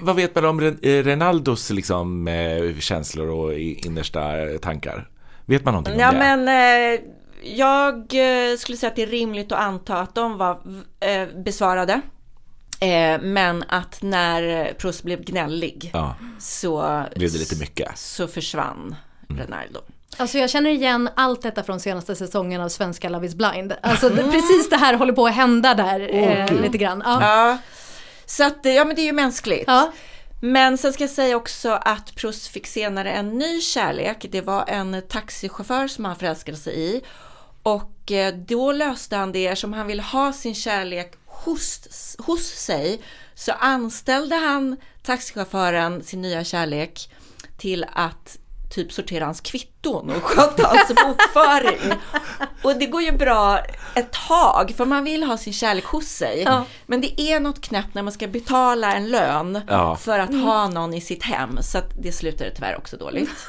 [0.02, 4.22] Vad vet man om eh, Renaldos liksom, eh, känslor och innersta
[4.62, 5.10] tankar?
[5.46, 6.18] Vet man någonting om Ja det?
[6.18, 7.00] men eh,
[7.44, 10.60] jag eh, skulle säga att det är rimligt att anta att de var
[11.00, 12.02] eh, besvarade.
[12.82, 17.98] Eh, men att när Proust blev gnällig Ja, så, blev det lite mycket.
[17.98, 18.96] så försvann
[19.30, 19.80] Renaldo.
[20.18, 23.74] Alltså jag känner igen allt detta från senaste säsongen av svenska Love is blind.
[23.82, 27.02] Alltså det, precis det här håller på att hända där eh, lite grann.
[27.06, 27.22] Ja.
[27.22, 27.58] Ja,
[28.26, 29.64] så att, ja men det är ju mänskligt.
[29.68, 29.92] Ja.
[30.42, 34.26] Men sen ska jag säga också att Proust fick senare en ny kärlek.
[34.32, 37.02] Det var en taxichaufför som han förälskade sig i.
[37.64, 43.02] Och eh, då löste han det, som han ville ha sin kärlek hos, hos sig,
[43.36, 47.12] så anställde han taxichauffören, sin nya kärlek,
[47.58, 48.38] till att
[48.70, 51.94] typ sortera hans kvitton och sköta hans bokföring.
[52.64, 53.60] Och det går ju bra
[53.96, 56.42] ett tag, för man vill ha sin kärlek hos sig.
[56.46, 56.66] Ja.
[56.86, 59.96] Men det är något knäppt när man ska betala en lön Ja.
[59.96, 63.48] för att ha någon i sitt hem, så att det slutade tyvärr också dåligt.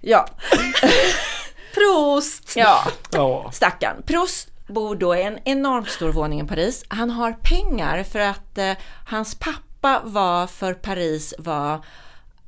[0.00, 0.26] Ja,
[1.74, 2.52] Prost!
[2.56, 2.82] ja.
[3.12, 3.50] Ja.
[3.52, 4.02] Stackarn.
[4.06, 6.84] Proust bor då i en enormt stor våning i Paris.
[6.88, 8.72] Han har pengar för att eh,
[9.06, 11.78] hans pappa var för Paris vad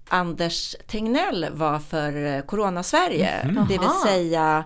[0.09, 3.51] Anders Tegnell var för eh, Corona-Sverige.
[3.69, 4.65] Det vill säga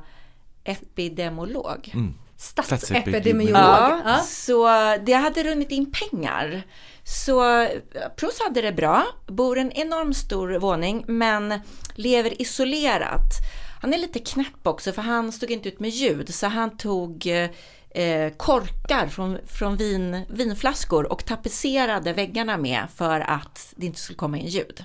[0.64, 1.93] epidemolog.
[2.36, 3.57] Statsepidemiolog.
[3.62, 4.18] Ja, Ja.
[4.18, 4.66] så
[5.07, 6.62] det hade runnit in pengar.
[7.05, 7.68] Så eh,
[8.16, 11.61] Proust hade det bra, bor i en enormt stor våning men
[11.95, 13.32] lever isolerat.
[13.82, 17.26] Han är lite knäpp också för han stod inte ut med ljud så han tog
[17.91, 24.16] eh, korkar från, från vin, vinflaskor och tapetserade väggarna med för att det inte skulle
[24.16, 24.84] komma in ljud.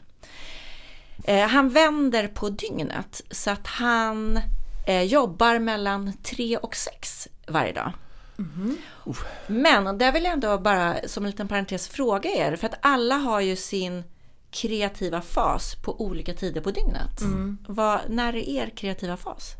[1.24, 4.39] Eh, han vänder på dygnet så att han
[4.88, 7.91] eh, jobbar mellan tre och sex varje dag.
[9.47, 13.16] Men där vill jag ändå bara som en liten parentes fråga er, för att alla
[13.16, 14.03] har ju sin
[14.51, 17.22] kreativa fas på olika tider på dygnet.
[17.68, 19.55] Vad, när är er kreativa fas?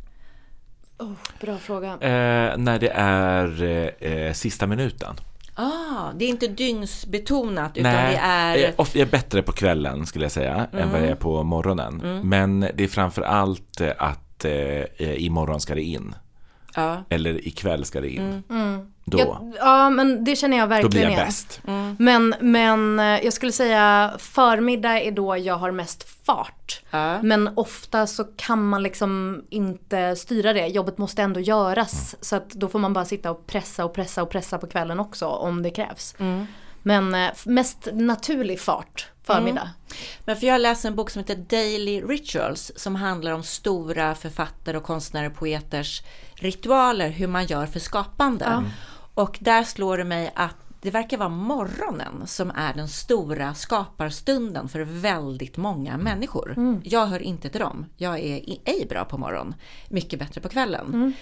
[0.98, 1.92] Oh, bra fråga.
[1.94, 5.16] Eh, när det är eh, eh, sista minuten.
[5.56, 8.58] Ah, det är inte dygnsbetonat utan det är...
[8.78, 12.22] jag är bättre på kvällen skulle jag säga än vad jag är på morgonen.
[12.24, 16.16] Men det är framför allt eh, att eh, imorgon ska det in.
[16.76, 17.04] Ja.
[17.10, 18.44] Eller ikväll ska det in.
[19.06, 21.62] Då, Ja, ja men det känner jag då verkligen blir jag bäst.
[21.98, 26.82] Men, men eh, jag skulle säga förmiddag är då jag har mest fart.
[26.92, 27.22] Ja.
[27.22, 30.68] Men ofta så kan man liksom inte styra det.
[30.68, 32.16] Jobbet måste ändå göras.
[32.22, 35.00] Så att då får man bara sitta och pressa och pressa och pressa på kvällen
[35.00, 36.16] också om det krävs.
[36.84, 39.70] Men eh, mest naturlig fart förmiddag.
[40.26, 44.78] Men för jag läser en bok som heter Daily Rituals som handlar om stora författare
[44.78, 46.02] och konstnärer och poeters
[46.36, 48.64] ritualer, hur man gör för skapande.
[49.14, 54.68] Och där slår det mig att det verkar vara morgonen som är den stora skaparstunden
[54.70, 56.54] för väldigt många människor.
[56.84, 57.86] Jag hör inte till dem.
[57.98, 59.56] Jag är ej bra på morgon,
[59.90, 61.14] mycket bättre på kvällen.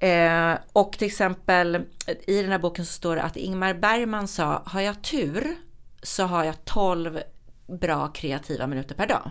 [0.00, 1.84] Eh, och till exempel
[2.26, 5.56] i den här boken så står det att Ingmar Bergman sa, har jag tur
[6.02, 7.20] så har jag 12
[7.66, 9.30] bra kreativa minuter per dag.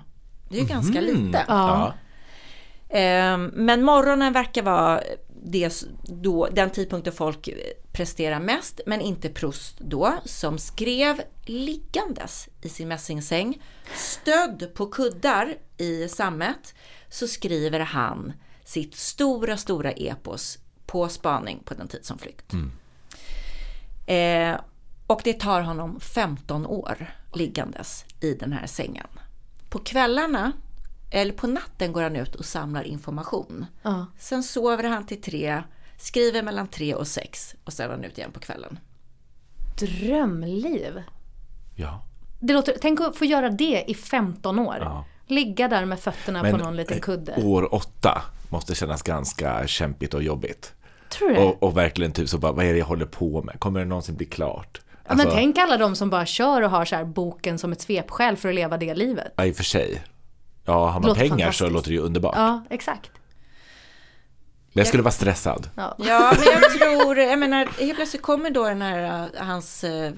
[0.50, 1.46] Det är ju ganska lite.
[1.48, 1.94] Ja.
[2.90, 5.02] Ehm, Men morgonen verkar vara
[5.44, 7.50] det, då, den tidpunkten folk
[7.92, 13.62] presterar mest, men inte Proust då, som skrev liggandes i sin mässingsäng,
[13.96, 16.74] stödd på kuddar i sammet,
[17.10, 18.34] så skriver han
[18.64, 22.54] sitt stora, stora epos på spaning på den tid som flykt.
[24.08, 24.60] Eh,
[25.08, 29.08] och det tar honom 15 år liggandes i den här sängen.
[29.70, 30.52] På kvällarna,
[31.12, 33.66] eller på natten går han ut och samlar information.
[33.82, 34.06] Ja.
[34.18, 35.64] Sen sover han till tre,
[35.98, 38.80] skriver mellan tre och sex och sen är han ut igen på kvällen.
[39.80, 41.04] Drömliv.
[41.76, 42.04] ja.
[42.42, 44.78] Det låter, tänk att få göra det i 15 år.
[44.82, 45.06] Ja.
[45.28, 47.36] Ligga där med fötterna på någon liten eh, kudde.
[47.36, 50.74] år åtta måste kännas ganska kämpigt och jobbigt.
[51.10, 51.38] Tror du?
[51.38, 53.60] Och, och verkligen typ så bara, vad är det jag håller på med?
[53.60, 54.82] Kommer det någonsin bli klart?
[54.92, 57.72] Ja, men Alltså, tänk alla de som bara kör och har så här boken som
[57.72, 59.34] ett svepskäl för att leva det livet.
[59.36, 60.02] Ja, i och för sig.
[60.70, 62.36] Ja, har man Låter pengar så låter det ju underbart.
[62.36, 63.12] Ja, exakt.
[64.74, 65.70] Men jag skulle vara stressad.
[65.76, 65.96] Ja.
[65.98, 70.12] Ja, men jag tror, jag menar, helt plötsligt kommer då den här, äh, hans äh,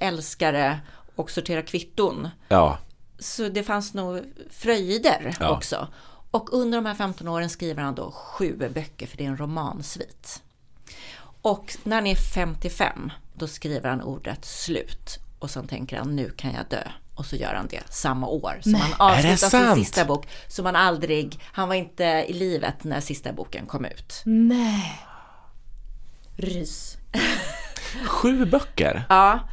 [0.00, 0.80] älskare
[1.16, 2.28] och sortera kvitton.
[2.48, 2.78] Ja,
[3.18, 4.20] Så det fanns nog
[4.50, 5.50] fröjder Ja.
[5.50, 5.88] också.
[6.30, 9.36] Och under de här 15 åren skriver han då sju böcker, för det är en
[9.36, 10.42] romansvit.
[11.42, 15.18] Och när han är 55, då skriver han ordet slut.
[15.38, 16.88] Och sen tänker han, nu kan jag dö.
[17.14, 18.58] Och så gör han det samma år.
[18.62, 20.28] Så han Är det avslutar sin sista bok.
[20.48, 24.22] Som han aldrig, han var inte i livet när sista boken kom ut.
[24.24, 25.00] Nej.
[26.36, 26.96] Rys.
[28.06, 29.04] sju böcker.
[29.08, 29.48] Ja,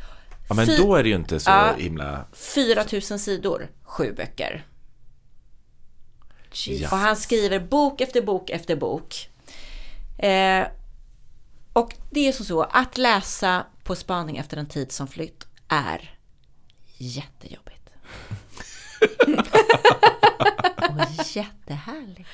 [0.50, 1.74] Ja, men Fy- då är det ju inte så Ja.
[1.78, 2.26] himla...
[2.34, 4.66] 4000 sidor, sju böcker.
[6.66, 6.90] Ja.
[6.92, 9.30] Och han skriver bok efter bok efter bok.
[10.18, 10.68] Eh,
[11.74, 16.16] och det är så så att läsa På spaning efter en tid som flytt är
[17.02, 17.90] jättejobbigt.
[20.90, 22.30] och jättehärligt.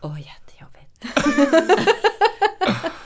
[0.00, 1.04] Och jättejobbigt.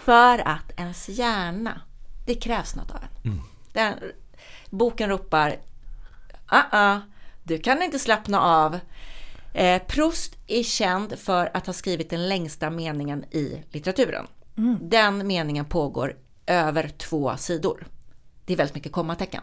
[0.04, 1.80] För att ens hjärna,
[2.26, 3.42] det krävs något av en.
[3.72, 3.94] Den,
[4.70, 5.56] boken ropar
[6.48, 7.00] uh-uh,
[7.42, 8.78] du kan inte slappna av.
[9.54, 14.26] Eh, Proust är känd för att ha skrivit den längsta meningen i litteraturen.
[14.80, 16.16] Den meningen pågår
[16.46, 17.86] över två sidor.
[18.44, 19.42] Det är väldigt mycket kommatecken.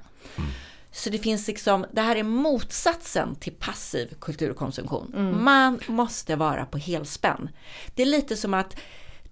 [0.91, 5.37] Så det finns liksom, det här är motsatsen till passiv kulturkonsumtion.
[5.43, 7.49] Man måste vara på helspänn.
[7.95, 8.75] Det är lite som att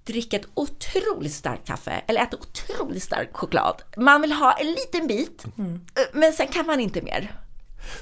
[0.03, 3.81] dricka ett otroligt starkt kaffe eller äta otroligt stark choklad.
[3.97, 5.45] Man vill ha en liten bit,
[6.13, 7.31] men sen kan man inte mer.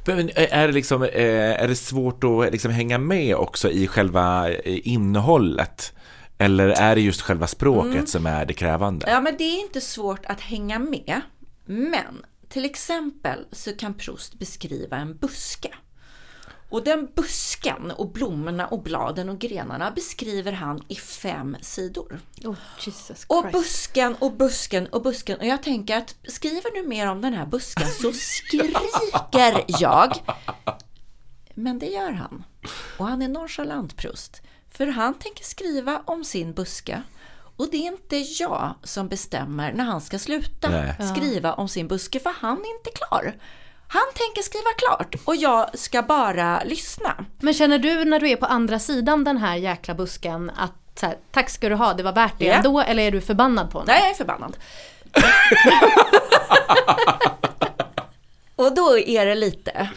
[0.05, 4.49] Men är det, liksom, eh, är det svårt att liksom hänga med också i själva
[4.51, 5.93] eh, innehållet?
[6.37, 8.07] Eller är det just själva språket Mm.
[8.07, 9.05] som är det krävande?
[9.09, 11.21] Ja, men det är inte svårt att hänga med.
[11.65, 15.73] Men till exempel så kan Proust beskriva en buske.
[16.69, 22.19] Och den busken och blommorna och bladen och grenarna beskriver han i fem sidor.
[22.43, 25.39] Oh, Jesus Och busken och busken och busken.
[25.39, 30.13] Och jag tänker att skriver du mer om den här busken så skriker jag.
[31.53, 32.43] Men det gör han.
[32.97, 34.41] Och han är nonchalant Proust.
[34.69, 37.03] För han tänker skriva om sin buske.
[37.57, 40.95] Och det är inte jag som bestämmer när han ska sluta Nej.
[41.15, 43.33] skriva om sin buske, för han är inte klar.
[43.87, 47.25] Han tänker skriva klart och jag ska bara lyssna.
[47.39, 51.05] Men känner du när du är på andra sidan den här jäkla busken att så
[51.05, 52.53] här, tack ska du ha, det var värt det Ja.
[52.53, 53.85] ändå, eller är du förbannad på honom?
[53.93, 54.57] Nej, jag är förbannad.
[58.55, 59.89] och då är det lite,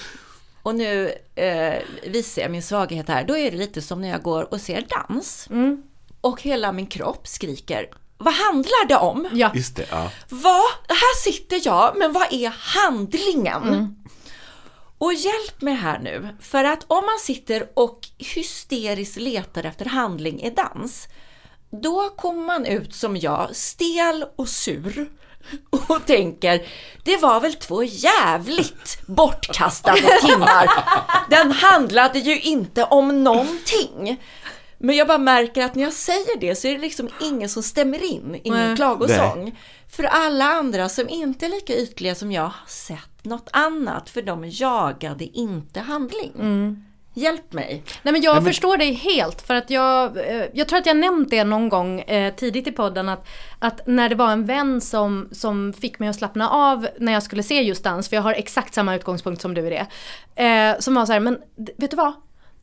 [0.63, 1.75] och nu eh,
[2.07, 4.87] visar jag min svaghet här, då är det lite som när jag går och ser
[5.09, 5.49] dans.
[6.27, 9.29] Och hela min kropp skriker, vad handlar det om?
[9.33, 9.51] Ja.
[9.55, 10.11] Just det, ja.
[10.29, 10.65] Vad?
[10.89, 13.97] Här sitter jag, men vad är handlingen?
[14.99, 20.43] Och hjälp mig här nu, för att om man sitter och hysteriskt letar efter handling
[20.43, 21.09] i dans,
[21.83, 25.09] då kommer man ut som jag, stel och sur
[25.89, 26.67] och tänker,
[27.05, 30.71] det var väl två jävligt bortkastade timmar.
[31.31, 34.19] Den handlade ju inte om någonting.
[34.79, 37.63] Men jag bara märker att när jag säger det så är det liksom ingen som
[37.63, 38.77] stämmer in i min Nej.
[38.77, 39.59] klagosång.
[39.89, 44.23] För alla andra som inte är lika ytliga som jag har sett något annat, för
[44.23, 46.33] de jagade inte handling.
[47.19, 47.83] Hjälp mig.
[48.03, 51.31] Nej men jag förstår dig helt för att jag, eh, jag tror att jag nämnt
[51.31, 55.29] det någon gång eh, tidigt i podden att, att när det var en vän som,
[55.33, 58.33] som fick mig att slappna av när jag skulle se just dans, för jag har
[58.33, 59.87] exakt samma utgångspunkt som du i det.
[60.45, 61.39] Eh, som var så här, men
[61.77, 62.13] vet du vad?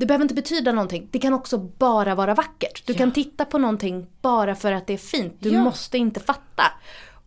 [0.04, 2.84] Det behöver inte betyda någonting, det kan också bara vara vackert.
[2.88, 5.64] Du kan titta på någonting bara för att det är fint, du Ja.
[5.64, 6.64] måste inte fatta.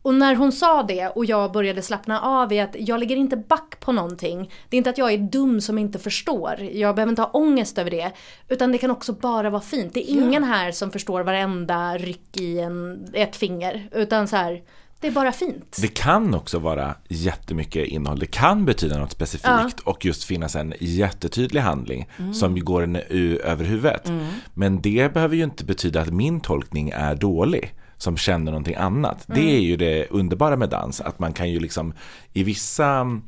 [0.02, 3.36] Och när hon sa det och jag började slappna av i att jag ligger inte
[3.36, 4.50] back på någonting.
[4.68, 6.60] Det är inte att jag är dum som inte förstår.
[6.72, 8.12] Jag behöver inte ha ångest över det.
[8.48, 9.94] Utan det kan också bara vara fint.
[9.94, 13.88] Det är ingen här som förstår varenda ryck i en, ett finger.
[13.92, 14.62] Utan så här,
[15.00, 15.76] det är bara fint.
[15.80, 18.18] Det kan också vara jättemycket innehåll.
[18.18, 22.96] Det kan betyda något specifikt och just finnas en jättetydlig handling som ju går en
[22.96, 24.12] över huvudet.
[24.54, 29.24] Men det behöver ju inte betyda att min tolkning är dålig som känner någonting annat.
[29.26, 31.92] Det är ju det underbara med dans, att man kan ju liksom
[32.32, 33.20] i vissa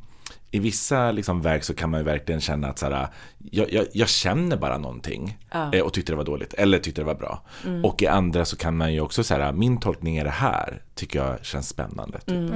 [0.51, 3.07] i vissa liksom verk så kan man ju verkligen känna att så här,
[3.51, 5.37] jag, jag, jag känner bara någonting
[5.73, 7.41] eh, och tyckte det var dåligt eller tyckte det var bra.
[7.83, 11.19] Och i andra så kan man ju också säga, min tolkning är det här, tycker
[11.19, 12.19] jag känns spännande.
[12.19, 12.51] Typ.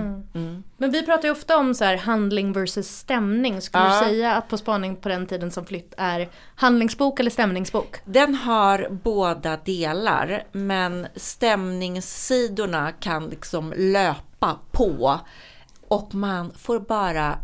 [0.78, 3.62] Men vi pratar ju ofta om så här handling versus stämning.
[3.62, 7.98] Skulle du säga att På spaning på den tiden som flytt är handlingsbok eller stämningsbok?
[8.06, 15.20] Den har båda delar, men stämningssidorna kan liksom löpa på
[15.88, 17.39] och man får bara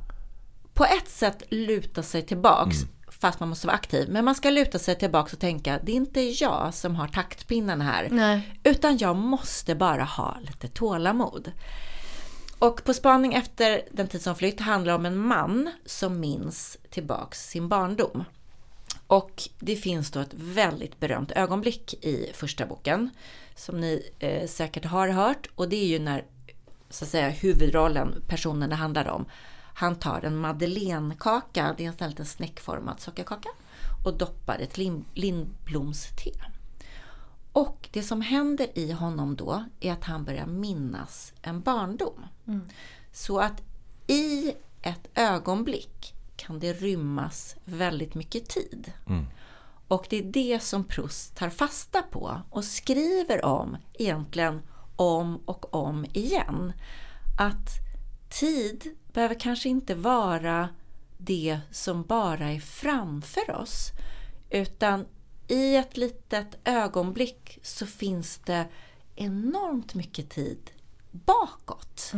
[0.79, 2.77] på ett sätt luta sig tillbaks,
[3.07, 4.09] fast man måste vara aktiv.
[4.09, 7.81] Men man ska luta sig tillbaks och tänka, det är inte jag som har taktpinnen
[7.81, 8.59] här, Nej.
[8.63, 11.51] utan jag måste bara ha lite tålamod.
[12.59, 17.49] Och På spaning efter den tid som flytt handlar om en man som minns tillbaks
[17.49, 18.23] sin barndom.
[19.07, 23.09] Och det finns då ett väldigt berömt ögonblick i första boken
[23.55, 26.25] som ni eh, säkert har hört och det är ju när
[26.89, 29.25] så att säga huvudrollen, personen det handlar om,
[29.79, 33.49] han tar en madeleinekaka, det är en liten snäckformad sockerkaka
[34.05, 36.31] och doppar ett lin, lindblomste.
[37.51, 42.25] Och det som händer i honom då är att han börjar minnas en barndom.
[43.11, 43.61] Så att
[44.07, 48.91] i ett ögonblick kan det rymmas väldigt mycket tid.
[49.87, 54.61] Och det är det som Proust tar fasta på och skriver om egentligen
[54.95, 56.73] om och om igen.
[57.39, 57.89] Att
[58.29, 60.69] tid behöver kanske inte vara
[61.17, 63.91] det som bara är framför oss.
[64.49, 65.05] Utan
[65.47, 68.67] i ett litet ögonblick så finns det
[69.15, 70.71] enormt mycket tid
[71.11, 72.11] bakåt.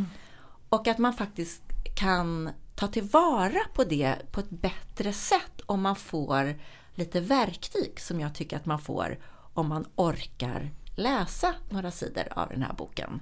[0.70, 1.64] Och att man faktiskt
[1.96, 6.60] kan ta tillvara på det på ett bättre sätt om man får
[6.96, 9.20] lite verktyg som jag tycker att man får
[9.54, 13.22] om man orkar läsa några sidor av den här boken.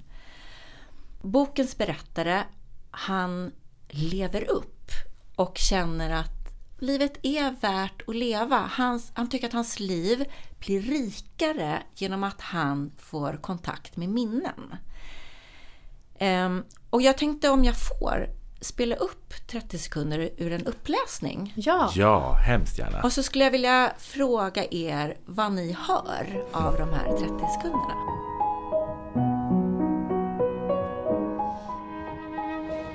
[1.21, 2.43] Bokens berättare,
[2.91, 3.51] han
[3.89, 4.91] lever upp
[5.35, 6.39] och känner att
[6.79, 8.69] livet är värt att leva.
[8.71, 10.25] Hans, han tycker att hans liv
[10.59, 14.75] blir rikare genom att han får kontakt med minnen.
[16.19, 18.29] Ehm, och jag tänkte om jag får
[18.61, 21.53] spela upp 30 sekunder ur en uppläsning.
[21.55, 21.91] Ja.
[21.95, 23.01] Ja, hemskt gärna.
[23.03, 28.28] Och så skulle jag vilja fråga er vad ni hör av de här 30 sekunderna.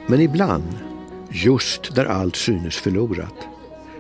[0.07, 0.79] Men ibland,
[1.31, 3.35] just där allt synes förlorat,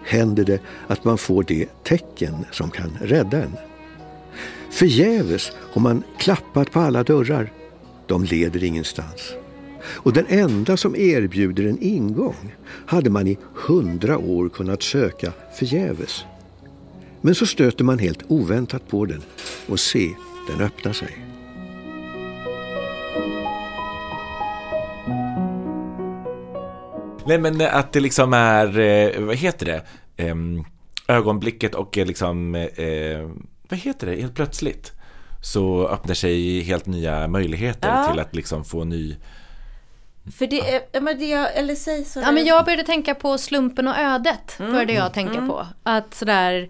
[0.05, 3.57] händer det att man får det tecken som kan rädda en.
[4.70, 7.52] Förgäves har man klappat på alla dörrar.
[8.07, 9.32] De leder ingenstans.
[9.84, 12.55] Och den enda som erbjuder en ingång
[12.86, 16.24] hade man i hundra år kunnat söka förgäves.
[17.20, 19.22] Men så stöter man helt oväntat på den
[19.68, 20.11] och se,
[20.48, 21.34] den öppnar sig.
[27.27, 29.83] Nej men att det liksom är, eh, vad heter det,
[31.09, 33.31] ögonblicket och eh, liksom, eh,
[33.68, 34.93] vad heter det, helt plötsligt
[35.43, 38.11] så öppnar sig helt nya möjligheter Ja.
[38.11, 39.16] till att liksom få ny
[40.39, 42.20] För det, är- men det jag, eller säg så.
[42.20, 44.55] Ja men jag började tänka på slumpen och ödet.
[44.59, 45.66] Började jag tänka på.
[45.83, 46.68] Att sådär,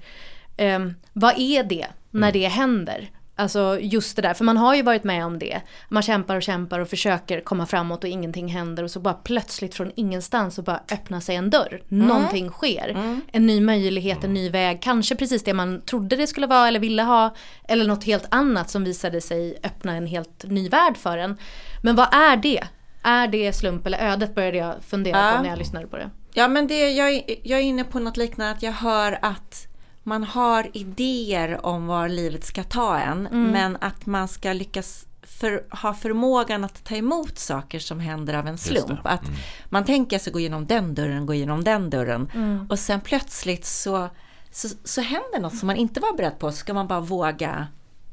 [0.57, 3.11] ehm, vad är det när det händer?
[3.37, 5.61] Alltså just det där, för man har ju varit med om det.
[5.89, 9.75] Man kämpar och kämpar och försöker komma framåt och ingenting händer och så bara plötsligt
[9.75, 11.83] från ingenstans så bara öppnar sig en dörr.
[11.89, 13.23] Någonting sker.
[13.33, 16.81] En ny möjlighet, en ny väg, kanske precis det man trodde det skulle vara eller
[16.81, 17.35] ville ha.
[17.69, 21.37] Eller något helt annat som visade sig öppna en helt ny värld för en.
[21.83, 22.65] Men vad är det?
[23.03, 26.11] Är det slump eller ödet började jag fundera på när jag lyssnade på det.
[26.33, 29.67] Ja, men det, jag, jag är inne på något liknande, att jag hör att
[30.05, 35.65] man har idéer om var livet ska ta en, men att man ska lyckas för,
[35.83, 39.01] ha förmågan att ta emot saker som händer av en slump.
[39.03, 39.25] Att
[39.69, 42.31] man tänker sig gå igenom den dörren, gå igenom den dörren.
[42.71, 44.09] Och sen plötsligt så
[44.55, 47.67] så, så händer något som man inte var beredd på, så ska man bara våga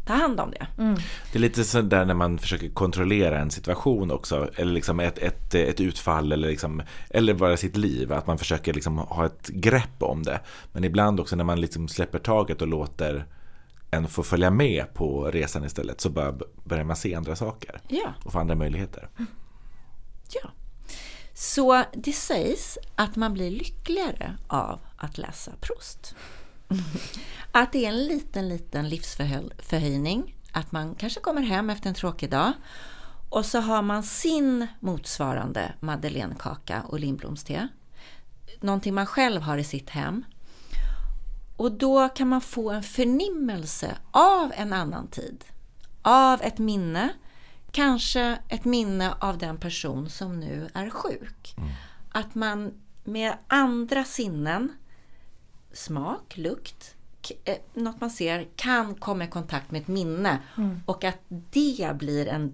[0.06, 0.68] ta hand om det.
[1.32, 5.56] Det är lite sådär när man försöker kontrollera en situation också, eller liksom ett, ett,
[5.56, 10.04] ett utfall eller, liksom, eller bara sitt liv, att man försöker liksom ha ett grepp
[10.04, 10.40] om det.
[10.72, 13.26] Men ibland också när man liksom släpper taget och låter
[13.92, 18.14] en få följa med på resan istället så bara börjar man se andra saker Ja.
[18.26, 19.10] och få andra möjligheter.
[20.34, 20.50] Ja.
[21.34, 26.16] Så det sägs att man blir lyckligare av att läsa Proust.
[27.52, 30.36] Att det är en liten, liten livsförhöjning.
[30.52, 32.54] Att man kanske kommer hem efter en tråkig dag
[33.30, 37.68] och så har man sin motsvarande madeleinekaka och lindblomste.
[38.60, 40.24] Någonting man själv har i sitt hem.
[41.58, 45.46] Och då kan man få en förnimmelse av en annan tid.
[46.02, 47.10] Av ett minne.
[47.72, 51.56] Kanske ett minne av den person som nu är sjuk.
[52.12, 54.72] Att man med andra sinnen,
[55.74, 56.96] smak, lukt,
[57.46, 60.38] eh, något man ser, kan komma i kontakt med ett minne.
[60.86, 62.54] Och att det blir en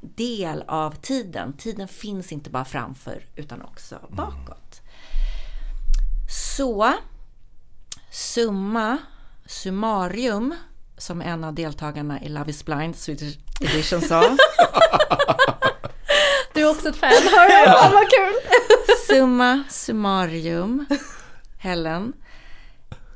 [0.00, 1.52] del av tiden.
[1.52, 4.80] Tiden finns inte bara framför utan också bakåt.
[6.56, 6.94] Så
[8.10, 8.98] summa
[9.46, 10.54] summarium,
[10.96, 14.36] som en av deltagarna i Love is blind Swedish edition sa.
[16.54, 17.78] Du är också ett fan, hör jag.
[17.78, 18.32] Fan vad kul!
[19.08, 20.86] Summa summarum,
[21.58, 22.12] Helen.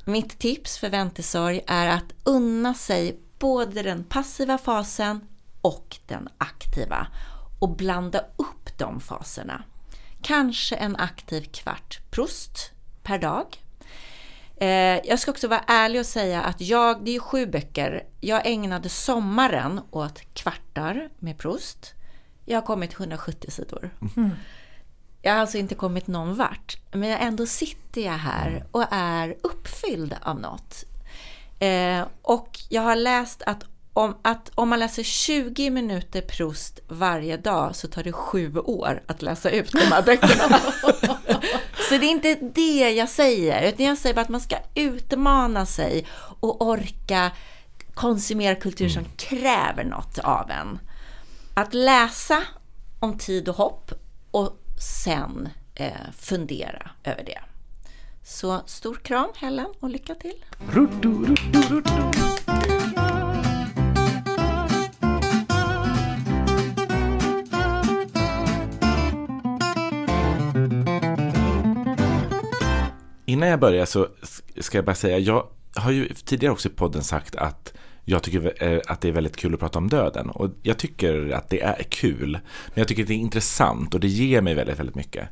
[0.04, 5.20] Mitt tips för väntesorg är att unna sig både den passiva fasen
[5.60, 7.06] och den aktiva
[7.60, 9.62] och blanda upp de faserna.
[10.22, 12.72] Kanske en aktiv kvart Proust
[13.02, 13.46] per dag.
[14.56, 18.46] Eh, jag ska också vara ärlig och säga att jag, det är sju böcker, jag
[18.46, 21.94] ägnade sommaren åt kvartar med Proust.
[22.44, 23.90] Jag har kommit 170 sidor.
[24.16, 24.30] Mm.
[25.22, 30.16] Jag har alltså inte kommit någon vart, men ändå sitter jag här och är uppfylld
[30.22, 30.84] av något.
[31.58, 37.36] Eh, och jag har läst att om, att om man läser 20 minuter Proust varje
[37.36, 40.58] dag så tar det sju år att läsa ut de här böckerna.
[41.88, 45.66] så det är inte det jag säger, utan jag säger bara att man ska utmana
[45.66, 46.06] sig
[46.40, 47.30] och orka
[47.94, 50.78] konsumera kultur som kräver något av en.
[51.54, 52.42] Att läsa
[53.00, 53.92] om tid och hopp
[54.30, 57.38] och sen eh, fundera över det.
[58.22, 60.44] Så stor kram Helen och lycka till!
[73.26, 74.08] Innan jag börjar så
[74.60, 77.74] ska jag bara säga, jag har ju tidigare också i podden sagt att
[78.04, 80.30] jag tycker eh, att det är väldigt kul att prata om döden.
[80.30, 82.32] Och jag tycker att det är kul.
[82.66, 85.28] Men jag tycker att det är intressant och det ger mig väldigt, väldigt mycket.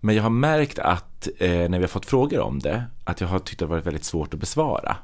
[0.00, 3.28] Men jag har märkt att eh, när vi har fått frågor om det, att jag
[3.28, 4.96] har tyckt att det varit väldigt svårt att besvara.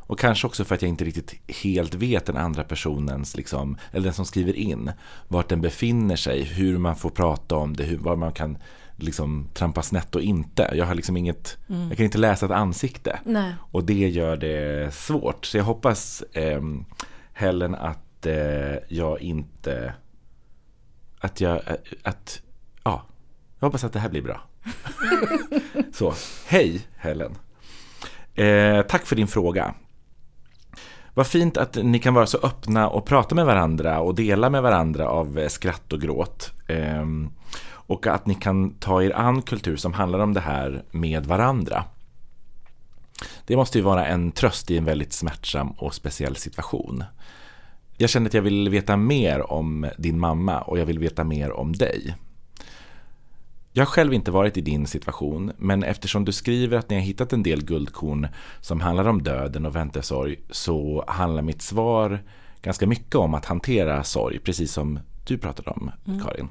[0.00, 4.04] Och kanske också för att jag inte riktigt helt vet den andra personens, liksom, eller
[4.04, 4.92] den som skriver in,
[5.28, 8.58] vart den befinner sig, hur man får prata om det, hur, var man kan
[9.02, 10.70] liksom trampa snett och inte.
[10.74, 13.20] Jag har liksom inget, jag kan inte läsa ett ansikte.
[13.24, 13.54] Nej.
[13.70, 15.44] Och det gör det svårt.
[15.46, 16.62] Så jag hoppas eh,
[17.32, 19.94] Helen att eh, jag inte,
[21.20, 21.60] att jag,
[22.02, 22.42] att,
[22.84, 23.02] ja,
[23.58, 24.40] jag hoppas att det här blir bra.
[25.92, 26.14] Så,
[26.46, 27.38] hej Helen.
[28.34, 29.74] Eh, tack för din fråga.
[31.14, 34.62] Vad fint att ni kan vara så öppna och prata med varandra och dela med
[34.62, 36.52] varandra av skratt och gråt.
[37.90, 41.84] Och att ni kan ta er an kultur som handlar om det här med varandra.
[43.46, 47.04] Det måste ju vara en tröst i en väldigt smärtsam och speciell situation.
[47.96, 51.52] Jag känner att jag vill veta mer om din mamma och jag vill veta mer
[51.52, 52.16] om dig.
[53.72, 57.02] Jag har själv inte varit i din situation, men eftersom du skriver att ni har
[57.02, 58.28] hittat en del guldkorn
[58.60, 62.22] som handlar om döden och väntesorg så handlar mitt svar
[62.62, 65.90] ganska mycket om att hantera sorg, precis som du pratade om,
[66.22, 66.48] Karin.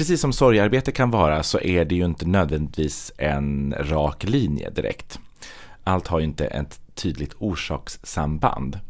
[0.00, 5.20] Precis som sorgarbete kan vara så är det ju inte nödvändigtvis en rak linje direkt.
[5.84, 8.80] Allt har ju inte ett tydligt orsakssamband.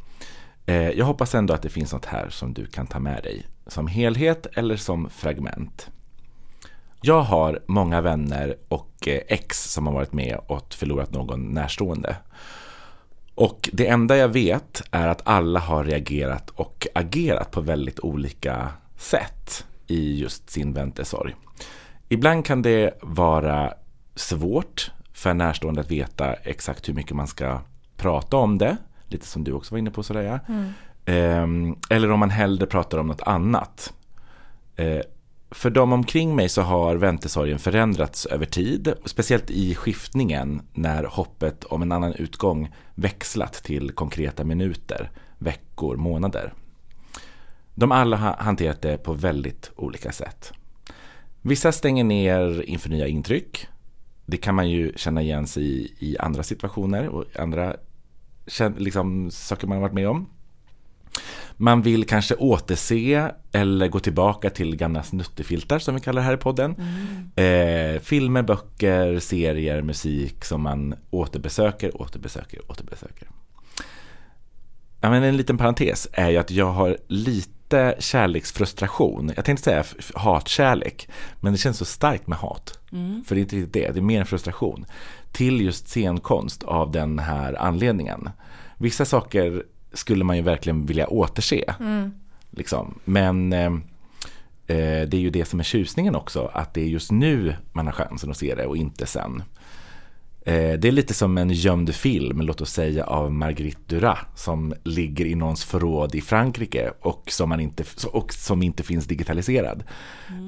[0.67, 3.47] Eh, jag hoppas ändå att det finns något här som du kan ta med dig
[3.67, 5.91] som helhet eller som fragment.
[7.01, 12.17] Jag har många vänner och eh, ex som har varit med och förlorat någon närstående.
[13.35, 18.69] Och det enda jag vet är att alla har reagerat och agerat på väldigt olika
[18.97, 21.35] sätt i just sin väntesorg.
[22.09, 23.75] Ibland kan det vara
[24.15, 27.61] svårt för närstående att veta exakt hur mycket man ska
[27.97, 28.77] prata om det.
[29.07, 30.55] Lite som du också var inne på sådär ja.
[31.13, 33.93] Ehm, eller om man hellre pratar om något annat.
[34.77, 35.01] Eh,
[35.51, 41.65] för de omkring mig så har väntesorgen förändrats över tid, speciellt i skiftningen när hoppet
[41.65, 46.53] om en annan utgång växlat till konkreta minuter, veckor, månader.
[47.81, 50.53] De alla har hanterat det på väldigt olika sätt.
[51.43, 53.67] Vissa stänger ner inför nya intryck.
[54.27, 57.77] Det kan man ju känna igen sig i, i andra situationer och andra
[58.77, 60.29] liksom, saker man har varit med om.
[61.57, 66.35] Man vill kanske återse eller gå tillbaka till gamla snuttefiltar som vi kallar det här
[66.35, 66.75] i podden.
[67.37, 73.29] Eh, filmer, böcker, serier, musik som man återbesöker, återbesöker, återbesöker.
[75.01, 77.60] Ja, men en liten parentes är ju att jag har lite
[77.99, 79.33] kärleksfrustration.
[79.37, 81.09] Jag tänkte säga hatkärlek,
[81.41, 82.79] men det känns så starkt med hat.
[83.27, 84.87] För det är inte riktigt det, det är mer en frustration.
[85.33, 88.31] Till just scenkonst av den här anledningen.
[88.77, 91.75] Vissa saker skulle man ju verkligen vilja återse.
[92.51, 92.99] Liksom.
[93.05, 93.73] Men eh,
[94.67, 97.87] eh, det är ju det som är tjusningen också, att det är just nu man
[97.87, 99.43] har chansen att se det och inte sen.
[100.51, 104.75] Eh, Det är lite som en gömd film, låt oss säga av Marguerite Duras, som
[104.85, 109.85] ligger i någons förråd i Frankrike och som, man inte, och som inte finns digitaliserad.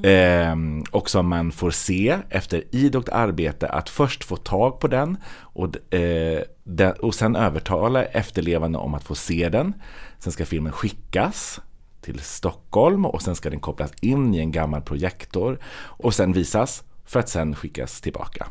[0.05, 0.57] Eh,
[0.91, 5.95] och som man får se efter idogt arbete att först få tag på den och,
[5.95, 9.73] eh, den, och sen övertala efterlevande om att få se den.
[10.19, 11.61] Sen ska filmen skickas
[12.01, 15.59] till Stockholm och sen ska den kopplas in i en gammal projektor
[16.03, 18.47] och sen visas för att sen skickas tillbaka.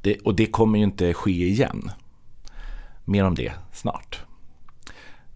[0.00, 1.90] Det, och det kommer ju inte ske igen.
[3.04, 4.20] Mer om det snart.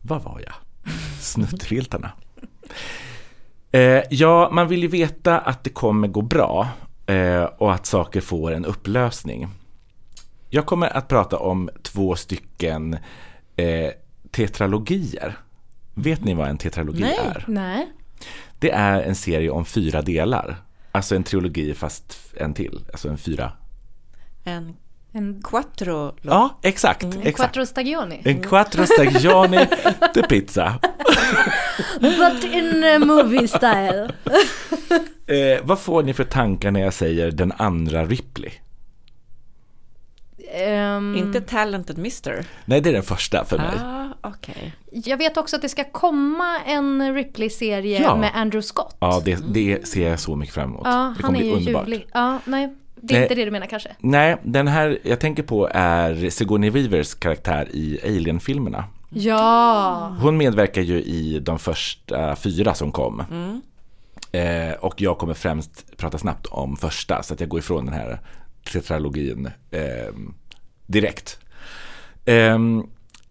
[0.00, 0.54] Vad var jag?
[1.20, 2.12] Snuttfiltarna.
[3.72, 6.68] Eh, ja, man vill ju veta att det kommer gå bra
[7.06, 9.48] eh, och att saker får en upplösning.
[10.48, 12.98] Jag kommer att prata om två stycken
[13.56, 13.90] eh,
[14.30, 15.38] tetralogier.
[15.94, 17.18] Vet ni vad en tetralogi Nej.
[17.18, 17.44] är?
[17.48, 17.92] Nej.
[18.58, 20.56] Det är en serie om fyra delar.
[20.92, 22.84] Alltså en trilogi fast en till.
[22.92, 23.52] Alltså en fyra.
[24.44, 24.76] En
[25.12, 27.02] En, quattro Ja, exakt.
[27.04, 27.36] en exakt.
[27.36, 28.20] quattro stagioni.
[28.24, 29.66] En quattro stagioni
[30.14, 30.78] de pizza.
[32.00, 34.10] But in a movie style.
[35.26, 38.50] Eh, vad får ni för tankar när jag säger den andra Ripley?
[40.54, 42.44] Ehm, Inte Talented Mister.
[42.64, 43.70] Nej, det är den första för mig.
[43.84, 44.72] Ah, okej.
[44.92, 48.16] Jag vet också att det ska komma en Ripley-serie Ja.
[48.16, 48.96] med Andrew Scott.
[49.00, 50.82] Ja, det, det ser jag så mycket fram emot.
[50.84, 51.82] Ja, det han kommer är bli ju underbart.
[51.88, 52.06] ljuvlig.
[52.12, 53.22] Ja, nej, det är Nej.
[53.22, 53.90] inte det du menar kanske.
[53.98, 58.84] Nej, den här jag tänker på är Sigourney Weavers karaktär i Alien-filmerna.
[59.10, 60.16] Ja.
[60.20, 63.22] Hon medverkar ju i de första fyra som kom.
[64.32, 67.94] Eh, och jag kommer främst prata snabbt om första, så att jag går ifrån den
[67.94, 68.18] här
[68.72, 70.14] tetralogin eh,
[70.86, 71.38] direkt.
[72.24, 72.58] Eh,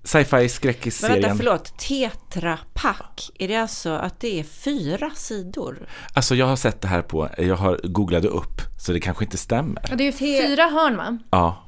[0.10, 1.22] Sci-fi Men skräckisserien.
[1.22, 1.78] vänta, förlåt.
[1.78, 3.32] Tetrapack.
[3.40, 5.88] Är det alltså att det är fyra sidor?
[6.14, 9.38] Alltså jag har sett det här på, jag har googlade upp, så det kanske inte
[9.38, 9.90] stämmer.
[9.92, 10.12] Och det är ju
[10.48, 11.18] fyra hörn va?
[11.32, 11.64] Ja,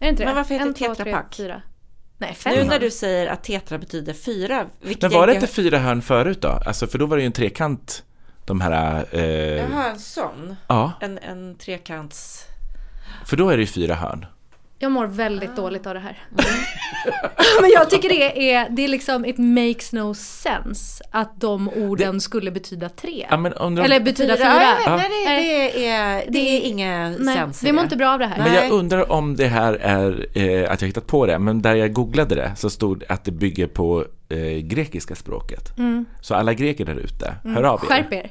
[0.00, 0.26] Är det inte det?
[0.26, 1.30] Men varför heter en, det två, tetrapack?
[1.36, 1.62] Tre, fyra.
[2.18, 4.66] Nej, fem Nu när du säger att tetra betyder fyra.
[5.00, 6.48] Men var det inte fyra hörn förut då?
[6.48, 8.04] Alltså för då var det ju en trekant,
[8.46, 10.56] de här, eh, Jaha, en sån.
[10.66, 12.46] ja, En, en trekants...
[13.26, 14.26] för då är det ju fyra hörn.
[14.82, 16.18] Jag mår väldigt dåligt av det här.
[17.60, 22.20] Men jag tycker det är, det är liksom, it makes no sense att de orden
[22.20, 23.26] skulle betyda tre.
[23.30, 24.62] Ja, men undrar Eller betyda fyra.
[24.86, 27.84] Ja, nej, det, det, är, det är inga Nej, sens vi mår det.
[27.84, 28.38] inte bra av det här.
[28.38, 31.74] Men jag undrar om det här är eh, att jag hittat på det, men där
[31.74, 35.72] jag googlade det så stod det att det bygger på eh, grekiska språket.
[36.20, 37.86] Så alla greker där ute, hör av er.
[37.86, 38.30] Skärp er.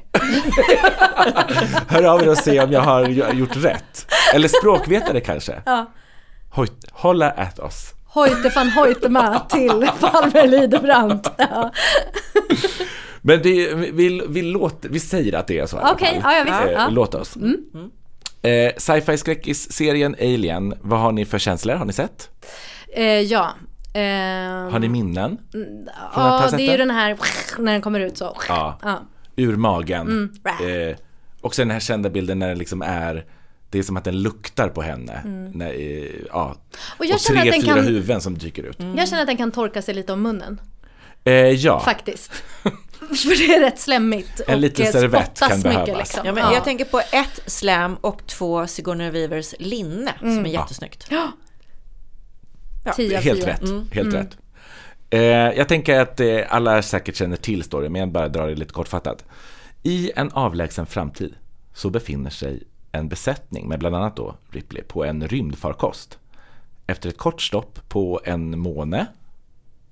[1.88, 4.06] Hör av er och se om jag har gj- gjort rätt.
[4.34, 5.62] Eller språkvetare kanske.
[5.66, 5.90] Ja.
[6.52, 7.94] Hojt, hålla at oss.
[8.06, 11.30] Hojte van Hoytema till Palme Lidebrandt.
[11.38, 11.72] Ja.
[13.22, 16.32] Men det, vi, vi, låter, vi säger att det är så Okej, fall.
[16.32, 16.70] ja, ja, visst.
[16.70, 16.88] Eh, Ja.
[16.90, 17.36] Låt oss.
[18.42, 21.74] Eh, Sci-fi skräckis-serien Alien, vad har ni för känslor?
[21.74, 22.30] Har ni sett?
[22.94, 23.48] Eh, ja.
[23.94, 25.38] Ehm, Har ni minnen?
[26.12, 26.88] Ha Ja, det är ju den?
[26.88, 27.18] den här
[27.58, 28.36] när den kommer ut så.
[28.48, 28.78] Ja.
[28.82, 29.00] Ja.
[29.36, 30.00] ur magen.
[30.06, 30.88] Mm.
[30.90, 30.96] Eh,
[31.40, 33.24] och sen den här kända bilden när det liksom är
[33.72, 35.22] det är som att den luktar på henne.
[35.54, 36.44] När, eh, ja.
[36.44, 36.58] Mm.
[36.98, 38.76] Och jag och tre, att den fyra kan- huvuden som dyker ut.
[38.96, 40.60] Jag känner att den kan torka sig lite om munnen.
[41.24, 42.32] Eh, ja, Faktiskt.
[43.08, 44.40] För det är rätt slemmigt.
[44.46, 45.98] En liten eh, servett kan mycket behövas.
[45.98, 46.20] liksom.
[46.26, 51.08] Ja, men Jag tänker på ett slam och två Sigourney Weavers linne som är jättesnyggt.
[52.96, 53.46] Tio av helt tio.
[53.46, 53.92] rätt.
[53.92, 54.36] Helt rätt.
[55.10, 58.54] Eh, jag tänker att eh, alla säkert känner till storyn, men jag bara drar det
[58.54, 59.24] lite kortfattat.
[59.82, 61.34] I en avlägsen framtid
[61.74, 62.62] så befinner sig
[62.92, 66.18] en besättning med bland annat då Ripley på en rymdfarkost.
[66.86, 69.06] Efter ett kort stopp på en måne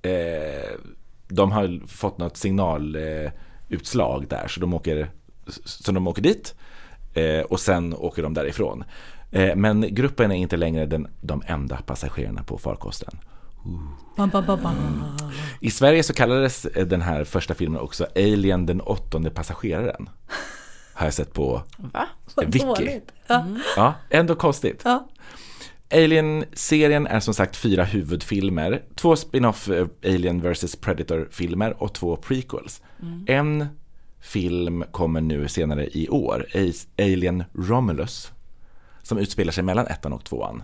[0.03, 0.79] eh,
[1.29, 5.11] de har fått något signalutslag där så de åker
[5.65, 6.55] så de åker dit
[7.15, 8.85] eh, och sen åker de därifrån.
[9.31, 13.19] Eh, men gruppen är inte längre den, de enda passagerarna på farkosten.
[15.61, 20.09] I Sverige så kallades eh, den här första filmen också Alien den åttonde passageraren.
[20.95, 22.07] Har jag sett på Va?
[22.37, 23.01] Wiki.
[23.77, 24.83] Ja, ändå konstigt.
[24.85, 25.09] Ja.
[25.93, 32.83] Alien-serien är som sagt fyra huvudfilmer, två spin-off eh, Alien vs Predator-filmer och två prequels.
[33.27, 33.67] En
[34.21, 36.47] film kommer nu senare i år,
[36.99, 38.33] Alien Romulus,
[39.03, 40.63] som utspelar sig mellan ettan och tvåan.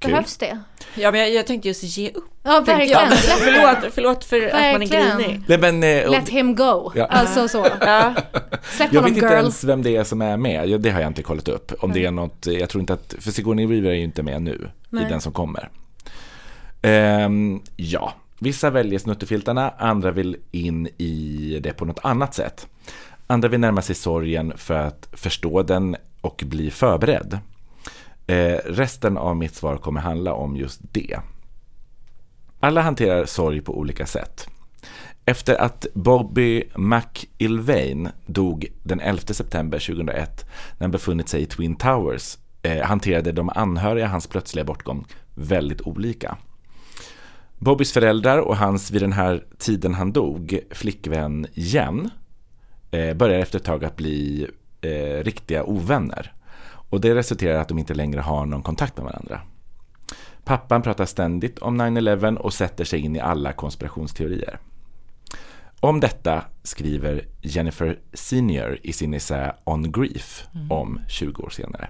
[0.00, 0.10] Kul.
[0.10, 0.58] Behövs det?
[0.94, 2.24] Ja, men jag, jag tänkte just ge upp.
[2.42, 3.10] Ja, verkligen.
[3.38, 5.18] Förlåt, förlåt för att man är Verkligen.
[5.18, 5.42] grinig.
[5.48, 6.92] Nej, men, eh, Let him go.
[6.94, 7.04] Ja.
[7.06, 7.66] Alltså så.
[7.80, 8.14] Ja,
[8.62, 9.38] Släpp jag honom vet inte girl.
[9.40, 11.72] ens vem det är som är med, det har jag inte kollat upp.
[11.80, 14.42] Om det är något, jag tror inte att, för Sigourney Weaver är ju inte med
[14.42, 15.04] nu Nej.
[15.04, 15.68] i den som kommer.
[16.82, 22.66] Ehm, ja, vissa väljer snuttefiltarna, andra vill in i det på något annat sätt.
[23.26, 27.38] Andra vill närma sig sorgen för att förstå den och bli förberedd.
[28.30, 31.20] Eh, resten av mitt svar kommer handla om just det.
[32.60, 34.48] Alla hanterar sorg på olika sätt.
[35.24, 40.44] Efter att Bobby McIlvain dog den 11 september 2001
[40.78, 45.80] när han befunnit sig i Twin Towers eh, hanterade de anhöriga hans plötsliga bortgång väldigt
[45.80, 46.36] olika.
[47.58, 52.10] Bobbys föräldrar och hans vid den här tiden han dog flickvän Jen
[52.90, 54.46] eh, börjar efter ett tag att bli
[54.80, 56.32] eh, riktiga ovänner.
[56.90, 59.40] Och det resulterar i att de inte längre har någon kontakt med varandra.
[60.44, 64.58] Pappan pratar ständigt om 9-11 och sätter sig in i alla konspirationsteorier.
[65.80, 71.88] Om detta skriver Jennifer Senior i sin essä On Grief om 20 år senare.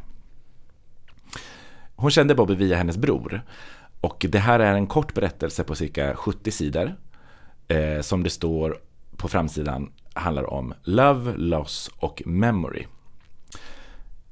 [1.96, 3.42] Hon kände Bobby via hennes bror.
[4.00, 6.96] Och det här är en kort berättelse på cirka 70 sidor.
[7.68, 8.78] Eh, som det står
[9.16, 12.86] på framsidan handlar om Love, Loss och Memory.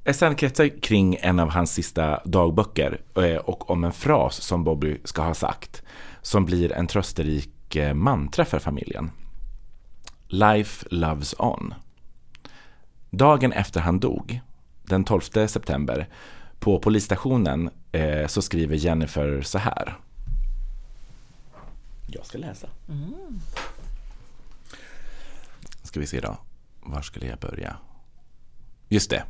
[0.08, 5.00] Essän kretsar kring en av hans sista dagböcker eh, och om en fras som Bobby
[5.04, 5.82] ska ha sagt
[6.22, 9.10] som blir en trösterik eh, mantra för familjen.
[10.26, 11.74] Life loves on.
[13.10, 14.40] Dagen efter han dog,
[14.84, 16.08] den 12 september,
[16.58, 19.96] på polisstationen eh, så skriver Jennifer så här.
[22.06, 22.68] Jag ska läsa.
[25.82, 26.38] Ska vi se då.
[26.80, 27.76] Var skulle jag börja?
[28.88, 29.24] Just det.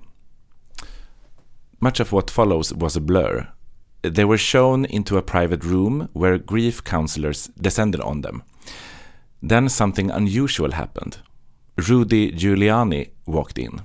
[1.81, 3.49] Much of what follows was a blur.
[4.03, 8.43] They were shown into a private room where grief counselors descended on them.
[9.43, 11.19] Then something unusual happened.
[11.89, 13.83] Rudy Giuliani walked in.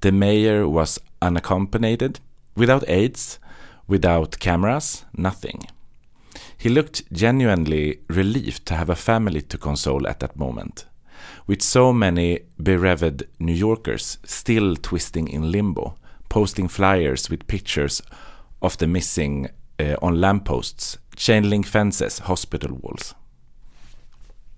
[0.00, 2.20] The mayor was unaccompanied,
[2.56, 3.38] without aides,
[3.86, 5.66] without cameras, nothing.
[6.56, 10.86] He looked genuinely relieved to have a family to console at that moment.
[11.46, 15.96] With so many bereaved New Yorkers still twisting in limbo,
[16.30, 18.02] posting flyers with pictures
[18.62, 23.14] of the missing uh, on lampposts, chain link fences, hospital walls.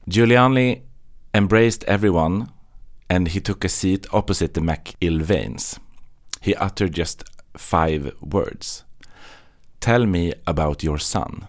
[0.08, 0.82] Giuliani
[1.34, 2.46] embraced everyone
[3.08, 5.78] and he took a seat opposite the McIlvaines.
[6.40, 7.24] He uttered just
[7.56, 8.84] five words.
[9.80, 11.46] Tell me about your son.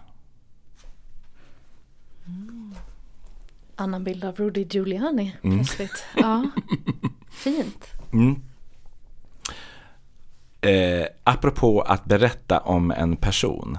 [3.76, 6.04] Annan bild av Rudy Giuliani plötsligt.
[6.16, 6.50] Ja.
[7.30, 7.88] Fint.
[8.12, 8.40] Mm.
[10.64, 13.78] Eh, apropå att berätta om en person,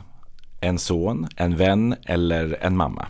[0.62, 3.08] en son, en vän eller en mamma.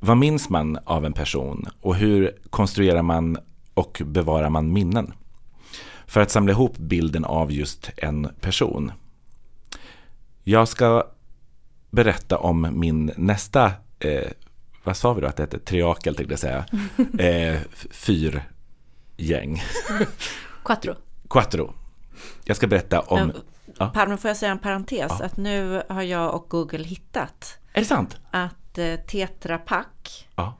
[0.00, 3.38] Vad minns man av en person och hur konstruerar man
[3.74, 5.12] och bevarar man minnen?
[6.06, 8.92] För att samla ihop bilden av just en person.
[10.44, 11.04] Jag ska
[11.90, 14.30] berätta om min nästa, eh,
[14.84, 15.58] vad sa vi då att det hette?
[15.58, 16.64] Triakel tänkte jag säga.
[17.18, 17.60] Eh,
[17.90, 19.62] fyrgäng.
[20.64, 20.94] Quattro.
[21.28, 21.79] Quattro.
[22.44, 23.18] Jag ska berätta om...
[23.18, 23.36] Men,
[23.78, 23.86] Ja.
[23.94, 25.12] Palme, får jag säga en parentes?
[25.20, 28.16] Att nu har jag och Google hittat Är det sant?
[28.30, 30.58] att eh, Tetra Pak Ja.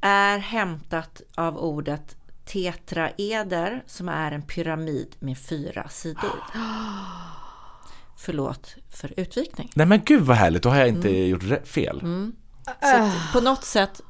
[0.00, 6.42] är hämtat av ordet tetraeder som är en pyramid med fyra sidor.
[8.16, 9.70] Förlåt för utvikning.
[9.74, 12.00] Nej men gud vad härligt, då har jag inte gjort re- fel.
[12.80, 14.00] Så att på något sätt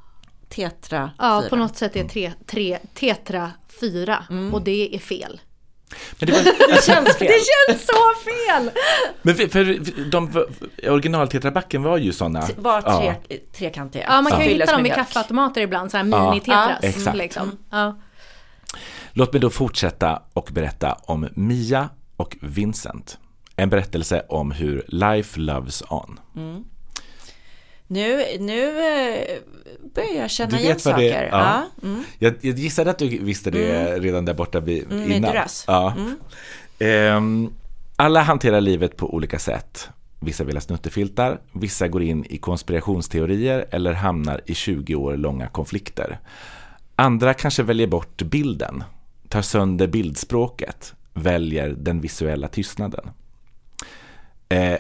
[0.55, 1.51] tetra Ja, fyra.
[1.51, 3.51] på något sätt är tre, tre, tetra
[3.81, 5.41] fyra och det är fel.
[6.19, 6.43] Men, det var,
[6.75, 7.29] Det känns fel.
[7.29, 8.71] Det känns så fel!
[9.23, 9.79] men för, för
[10.11, 10.45] de,
[10.91, 12.49] originaltetrabacken var ju sådana.
[12.57, 14.05] Var tre, Ja, trekantiga.
[14.09, 16.79] Ja, man kan ju hitta dem i kaffeautomater ibland, så här Ja, mini-tetras.
[16.83, 17.17] exakt.
[17.17, 17.59] Liksom.
[17.71, 17.99] Ja.
[19.13, 23.19] Låt mig då fortsätta och berätta om Mia och Vincent.
[23.57, 26.21] En berättelse om hur life loves on.
[27.93, 29.25] Nu, nu eh,
[29.95, 31.29] börjar jag känna igen vad det- saker.
[31.33, 31.63] ja.
[31.83, 31.89] Ja.
[31.89, 32.05] Mm.
[32.19, 35.35] Jag, jag gissade att du visste det redan där borta vid, Mm, innan.
[35.67, 35.95] Ja.
[36.79, 37.51] Ehm,
[37.97, 39.89] alla hanterar livet på olika sätt.
[40.21, 45.49] Vissa vill ha snuttefiltar, vissa går in i konspirationsteorier eller hamnar i 20 år långa
[45.49, 46.19] konflikter.
[46.97, 48.85] Andra kanske väljer bort bilden,
[49.29, 53.11] tar sönder bildspråket, väljer den visuella tystnaden.
[54.49, 54.77] Eh,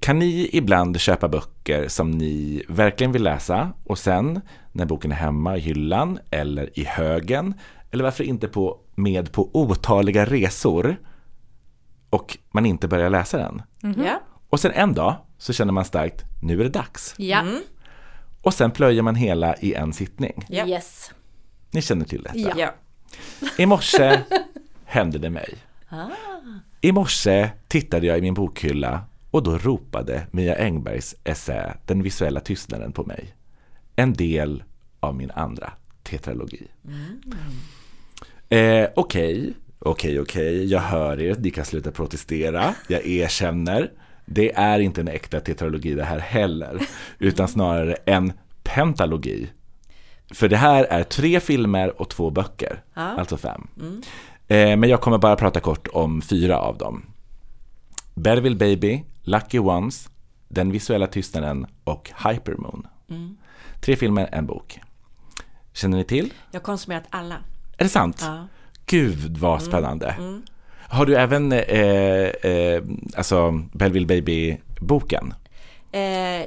[0.00, 4.40] kan ni ibland köpa böcker som ni verkligen vill läsa och sen,
[4.72, 7.54] när boken är hemma i hyllan eller i högen,
[7.90, 10.96] eller varför inte på, med på otaliga resor
[12.10, 13.62] och man inte börjar läsa den?
[14.04, 14.20] Ja.
[14.50, 17.14] Och sen en dag så känner man starkt, nu är det dags.
[17.18, 17.44] Ja.
[18.42, 20.44] Och sen plöjer man hela i en sittning.
[20.48, 20.66] Ja.
[20.66, 21.10] Yes.
[21.70, 22.58] Ni känner till detta.
[22.58, 22.74] Ja.
[23.58, 24.20] I morse
[24.84, 25.54] hände det mig.
[26.80, 32.40] I morse tittade jag i min bokhylla och då ropade Mia Engbergs essä Den visuella
[32.40, 33.34] tystnaden på mig.
[33.96, 34.62] En del
[35.00, 35.72] av min andra
[36.02, 36.66] tetralogi.
[38.48, 43.90] Eh, Okej, okej, okej, jag hör er, ni kan sluta protestera, jag erkänner.
[44.26, 46.80] Det är inte en äkta tetralogi det här heller,
[47.18, 49.48] utan snarare en pentalogi.
[50.34, 53.66] För det här är tre filmer och två böcker, alltså fem.
[54.48, 57.02] Eh, men jag kommer bara prata kort om fyra av dem.
[58.14, 60.08] Belleville Baby, Lucky Ones,
[60.48, 62.86] Den visuella tystnaden och Hypermoon.
[63.80, 64.80] Tre filmer, en bok.
[65.72, 66.32] Känner ni till?
[66.50, 67.34] Jag har konsumerat alla.
[67.78, 68.18] Är det sant?
[68.20, 68.46] Ja.
[68.86, 70.16] Gud vad spännande.
[70.88, 72.82] Har du även eh, eh,
[73.16, 75.34] alltså Belleville Baby-boken?
[75.92, 76.00] Eh,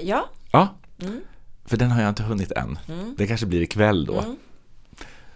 [0.08, 0.68] ja, Ja.
[1.66, 2.80] För den har jag inte hunnit än.
[3.18, 4.24] Det kanske blir ikväll då.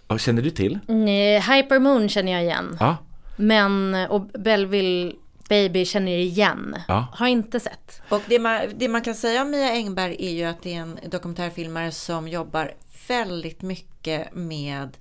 [0.06, 0.78] Och känner du till?
[0.86, 2.76] Nej, Hypermoon känner jag igen.
[2.80, 2.96] Ja.
[3.36, 5.12] Men, och Belleville
[5.48, 6.76] Baby känner igen.
[6.88, 7.06] Ja.
[7.12, 8.02] Har inte sett.
[8.08, 10.80] och det man, det man kan säga om Mia Engberg är ju att det är
[10.80, 12.74] en dokumentärfilmare som jobbar
[13.08, 14.96] väldigt mycket med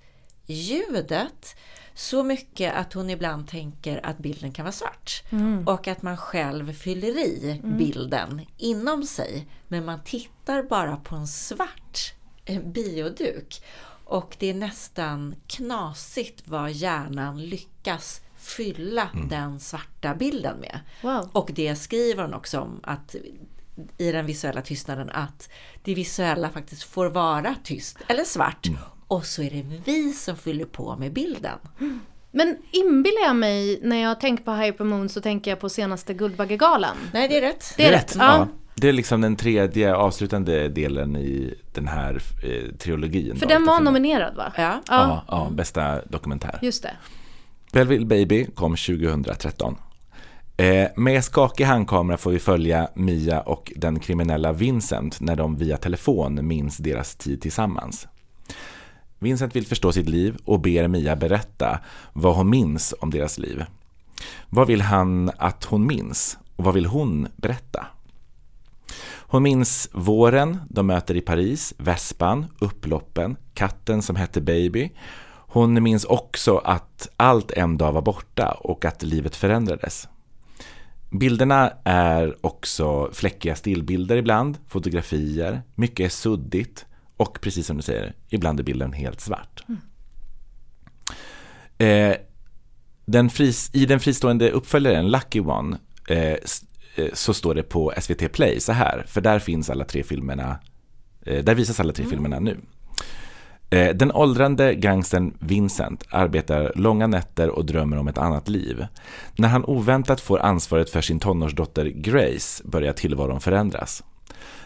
[0.45, 1.55] ljudet.
[1.95, 5.23] Så mycket att hon ibland tänker att bilden kan vara svart.
[5.65, 9.47] Och att man själv fyller i bilden inom sig.
[9.67, 12.13] Men man tittar bara på en svart
[12.45, 13.63] eh, bioduk.
[14.05, 20.79] Och det är nästan knasigt vad hjärnan lyckas fylla den svarta bilden med.
[21.01, 21.29] Wow.
[21.31, 23.15] Och det skriver hon också om att
[23.97, 25.49] i den visuella tystnaden att
[25.83, 28.67] det visuella faktiskt får vara tyst eller svart.
[29.07, 31.57] Och så är det vi som fyller på med bilden.
[32.31, 36.97] Men inbillar jag mig när jag tänker på Hypermoon så tänker jag på senaste Guldbaggegalan.
[37.13, 37.73] Nej, det är rätt.
[37.77, 38.15] Det är rätt.
[38.19, 38.47] Ja.
[38.75, 43.35] Det är liksom den tredje avslutande delen i den här eh, trilogin.
[43.35, 43.91] För då, den var filmer.
[43.91, 44.53] nominerad va?
[44.57, 44.81] Ja.
[44.87, 46.59] Ja, ja, bästa dokumentär.
[46.61, 46.93] Just det.
[47.73, 49.75] Belleville Baby kom 2013.
[50.57, 55.77] Eh, med skakig handkamera får vi följa Mia och den kriminella Vincent när de via
[55.77, 58.07] telefon minns deras tid tillsammans.
[59.19, 61.79] Vincent vill förstå sitt liv och ber Mia berätta
[62.13, 63.65] vad hon minns om deras liv.
[64.49, 67.85] Vad vill han att hon minns och vad vill hon berätta?
[69.33, 74.91] Hon minns våren de möter i Paris, vespan, upploppen, katten som hette Baby.
[75.53, 80.07] Hon minns också att allt en dag var borta och att livet förändrades.
[81.11, 86.85] Bilderna är också fläckiga stillbilder ibland, fotografier, mycket är suddigt
[87.17, 89.63] och precis som du säger, ibland är bilden helt svart.
[91.77, 92.15] Eh,
[93.05, 95.77] den fris, I den fristående uppföljaren Lucky One
[96.09, 96.17] eh,
[96.95, 100.59] eh, så står det på SVT Play så här, för där finns alla tre filmerna,
[101.25, 102.57] eh, där visas alla tre filmerna nu.
[103.73, 108.85] Eh, den åldrande gangstern Vincent arbetar långa nätter och drömmer om ett annat liv.
[109.35, 114.03] När han oväntat får ansvaret för sin tonårsdotter Grace börjar tillvaron förändras.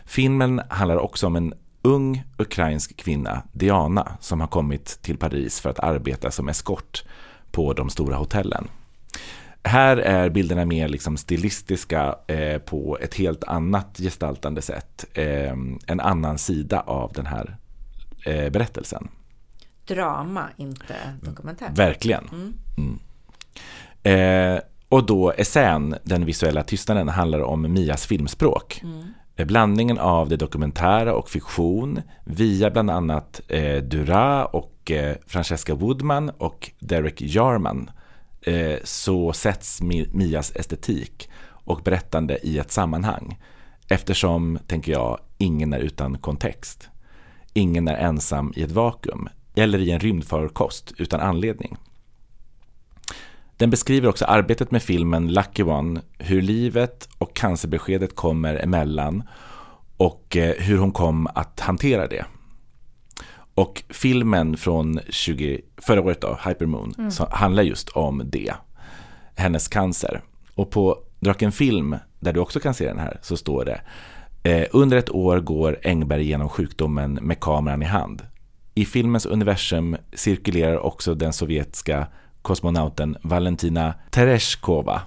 [0.05, 5.69] Filmen handlar också om en ung ukrainsk kvinna, Diana, som har kommit till Paris för
[5.69, 7.03] att arbeta som eskort
[7.51, 8.67] på de stora hotellen.
[9.63, 15.05] Här är bilderna mer liksom stilistiska eh, på ett helt annat gestaltande sätt.
[15.13, 15.53] Eh,
[15.87, 17.57] en annan sida av den här
[18.27, 19.07] eh, berättelsen.
[19.87, 21.69] Drama, inte dokumentär.
[21.75, 22.29] Verkligen.
[22.77, 22.99] Mm.
[24.03, 28.81] Eh, och då essän, den visuella tystnaden, handlar om Mias filmspråk.
[29.35, 35.75] Eh, Blandningen av det dokumentära och fiktion via bland annat eh, Dura och eh, Francesca
[35.75, 37.89] Woodman och Derek Jarman
[38.41, 43.39] eh, så sätts Mi- Mias estetik och berättande i ett sammanhang.
[43.89, 46.89] Eftersom, tänker jag, ingen är utan kontext.
[47.57, 51.77] Ingen är ensam i ett vakuum eller i en rymdfarkost utan anledning.
[53.57, 59.23] Den beskriver också arbetet med filmen Lucky One, hur livet och cancerbeskedet kommer emellan
[59.97, 62.25] och eh, hur hon kom att hantera det.
[63.53, 68.53] Och filmen från 20, förra året då, Hypermoon, så handlar just om det.
[69.35, 70.21] Hennes cancer.
[70.55, 73.81] Och på Draken Film, där du också kan se den här, så står det
[74.47, 78.21] Eh, under ett år går Engberg genom sjukdomen med kameran i hand.
[78.75, 82.07] I filmens universum cirkulerar också den sovjetiska
[82.41, 85.01] kosmonauten Valentina Tereshkova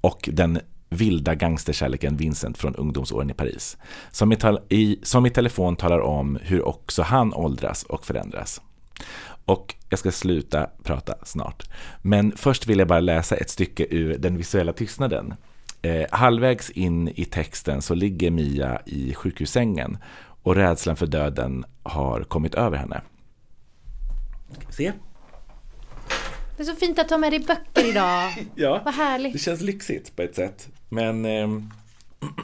[0.00, 3.76] och den vilda gangsterkärleken Vincent från ungdomsåren i Paris.
[4.10, 4.36] Som i,
[4.68, 8.60] i, som i telefon talar om hur också han åldras och förändras.
[9.44, 11.62] Och jag ska sluta prata snart.
[12.02, 15.34] Men först vill jag bara läsa ett stycke ur Den visuella tystnaden.
[15.86, 19.98] Eh, halvvägs in i texten så ligger Mia i sjukhussängen
[20.42, 23.02] och rädslan för döden har kommit över henne.
[24.70, 24.92] Se?
[26.56, 28.32] Det är så fint att du har med dig böcker idag.
[28.54, 29.32] Ja, Vad härligt.
[29.32, 30.68] det känns lyxigt på ett sätt.
[30.88, 31.70] Men ehm,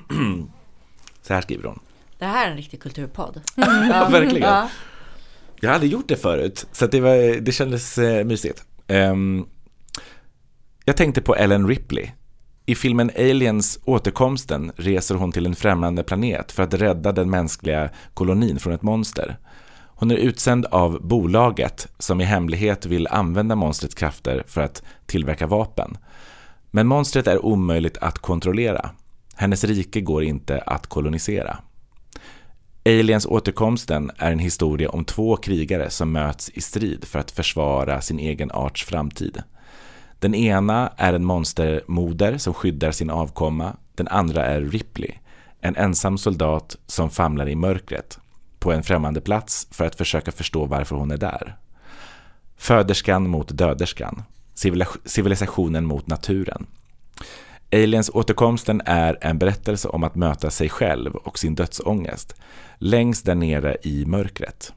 [1.22, 1.78] så här skriver hon.
[2.18, 3.40] Det här är en riktig kulturpodd.
[3.56, 4.48] Ja, verkligen.
[4.48, 4.68] Ja.
[5.60, 8.64] Jag har aldrig gjort det förut, så att det, var, det kändes eh, mysigt.
[8.86, 9.46] Ehm,
[10.84, 12.10] jag tänkte på Ellen Ripley.
[12.66, 17.90] I filmen Aliens återkomsten reser hon till en främmande planet för att rädda den mänskliga
[18.14, 19.38] kolonin från ett monster.
[19.86, 25.46] Hon är utsänd av bolaget som i hemlighet vill använda monstrets krafter för att tillverka
[25.46, 25.98] vapen.
[26.70, 28.90] Men monstret är omöjligt att kontrollera.
[29.34, 31.58] Hennes rike går inte att kolonisera.
[32.84, 38.00] Aliens återkomsten är en historia om två krigare som möts i strid för att försvara
[38.00, 39.42] sin egen arts framtid.
[40.22, 43.76] Den ena är en monstermoder som skyddar sin avkomma.
[43.94, 45.10] Den andra är Ripley,
[45.60, 48.18] en ensam soldat som famlar i mörkret
[48.58, 51.56] på en främmande plats för att försöka förstå varför hon är där.
[52.56, 54.22] Föderskan mot döderskan.
[55.04, 56.66] Civilisationen mot naturen.
[57.72, 62.34] Aliens återkomsten är en berättelse om att möta sig själv och sin dödsångest
[62.78, 64.72] längst där nere i mörkret.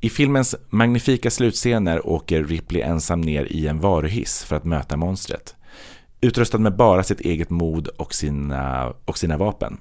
[0.00, 5.54] I filmens magnifika slutscener åker Ripley ensam ner i en varuhiss för att möta monstret.
[6.20, 9.78] Utrustad med bara sitt eget mod och sina, och sina vapen.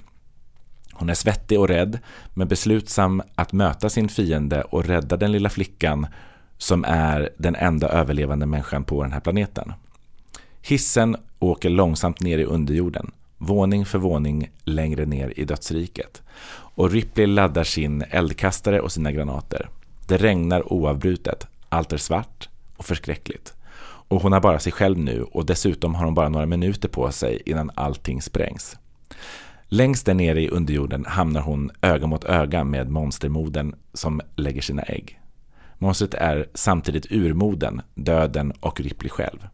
[0.93, 1.99] Hon är svettig och rädd,
[2.33, 6.07] men beslutsam att möta sin fiende och rädda den lilla flickan
[6.57, 9.73] som är den enda överlevande människan på den här planeten.
[10.61, 16.21] Hissen åker långsamt ner i underjorden, våning för våning längre ner i dödsriket.
[16.75, 19.69] Och Ripley laddar sin eldkastare och sina granater.
[20.07, 23.53] Det regnar oavbrutet, allt är svart och förskräckligt.
[24.07, 27.11] Och hon har bara sig själv nu och dessutom har hon bara några minuter på
[27.11, 28.77] sig innan allting sprängs.
[29.67, 34.81] Längst där nere i underjorden hamnar hon öga mot öga med monstermoden som lägger sina
[34.81, 35.19] ägg.
[35.77, 39.47] Monstret är samtidigt urmoden, döden och Ripley själv.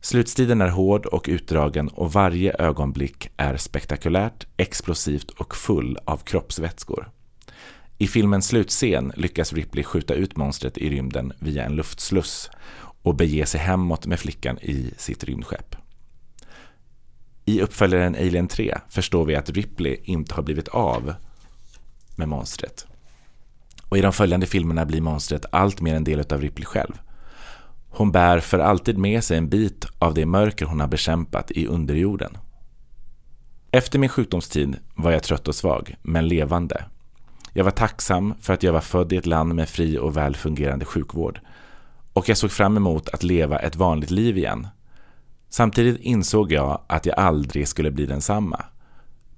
[0.00, 7.10] Slutstriden är hård och utdragen och varje ögonblick är spektakulärt, explosivt och full av kroppsvätskor.
[7.98, 12.50] I filmens slutscen lyckas Ripley skjuta ut monstret i rymden via en luftsluss
[13.02, 15.76] och bege sig hemåt med flickan i sitt rymdskepp.
[17.44, 21.14] I uppföljaren Alien 3 förstår vi att Ripley inte har blivit av
[22.16, 22.86] med monstret.
[23.88, 27.00] Och i de följande filmerna blir monstret allt mer en del av Ripley själv.
[27.88, 31.66] Hon bär för alltid med sig en bit av det mörker hon har bekämpat i
[31.66, 32.38] underjorden.
[33.70, 36.84] Efter min sjukdomstid var jag trött och svag, men levande.
[37.56, 40.36] Jag var tacksam för att jag var född i ett land med fri och väl
[40.36, 41.40] fungerande sjukvård.
[42.12, 44.68] Och jag såg fram emot att leva ett vanligt liv igen.
[45.48, 48.64] Samtidigt insåg jag att jag aldrig skulle bli densamma.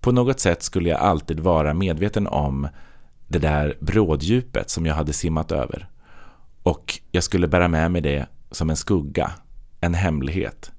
[0.00, 2.68] På något sätt skulle jag alltid vara medveten om
[3.28, 5.88] det där bråddjupet som jag hade simmat över.
[6.62, 9.30] Och jag skulle bära med mig det som en skugga,
[9.80, 10.72] en hemlighet.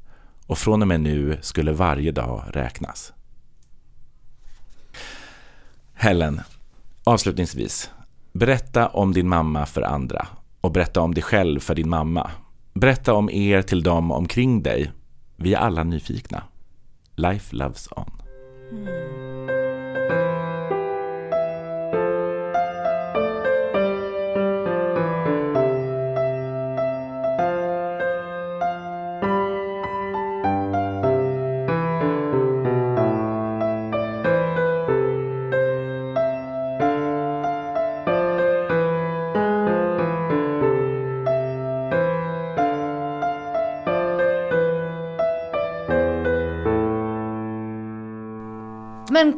[0.46, 3.14] Och från och med nu skulle varje dag räknas.
[5.94, 6.42] Helen,
[7.04, 7.90] avslutningsvis.
[8.34, 10.28] Berätta om din mamma för andra
[10.62, 12.32] och berätta om dig själv för din mamma.
[12.74, 14.92] Berätta om er till dem omkring dig.
[15.36, 16.44] Vi är alla nyfikna.
[17.16, 18.12] Life loves on.
[18.72, 19.59] Mm.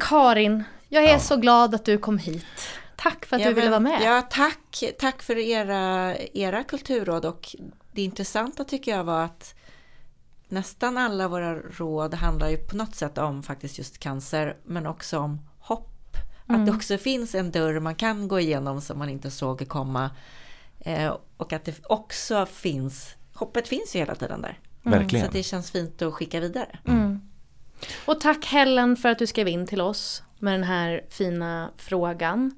[0.01, 2.45] Karin, jag är så glad att du kom hit.
[2.95, 4.01] Tack för att Ja, du ville men- vara med.
[4.03, 7.55] Ja, tack, tack för era, era kulturråd och
[7.91, 9.55] det intressanta tycker jag var att
[10.47, 15.19] nästan alla våra råd handlar ju på något sätt om faktiskt just cancer men också
[15.19, 15.39] om
[16.47, 20.09] Att det också finns en dörr man kan gå igenom som man inte såg komma.
[20.79, 24.59] Eh, och att det också finns, hoppet finns ju hela tiden där.
[24.83, 25.25] Så Verkligen.
[25.25, 26.79] att det känns fint att skicka vidare.
[28.05, 32.51] Och tack Helen för att du skrev in till oss med den här fina frågan.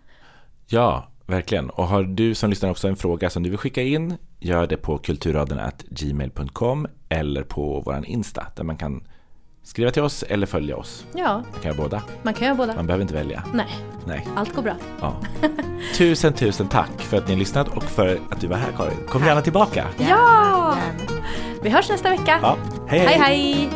[0.68, 1.70] Ja, verkligen.
[1.70, 4.78] Och har du som lyssnar också en fråga som du vill skicka in, gör det
[4.78, 9.08] på kulturraden.gmail.com eller på våran Insta där man kan
[9.64, 11.06] skriva till oss eller följa oss.
[11.16, 12.04] Ja, Man kan göra båda.
[12.24, 12.76] man kan göra båda.
[12.76, 13.44] Man behöver inte välja.
[13.54, 13.68] Nej,
[14.06, 14.28] Nej.
[14.36, 14.76] allt går bra.
[15.02, 15.14] Ja.
[15.98, 18.98] Tusen, tusen tack för att ni har lyssnat och för att du var här Karin.
[19.08, 19.88] Kom gärna tillbaka.
[19.98, 20.78] Ja!
[21.62, 22.40] Vi hörs nästa vecka.
[22.42, 22.58] Ja.
[22.88, 23.20] Hej, hej!
[23.20, 23.70] hej.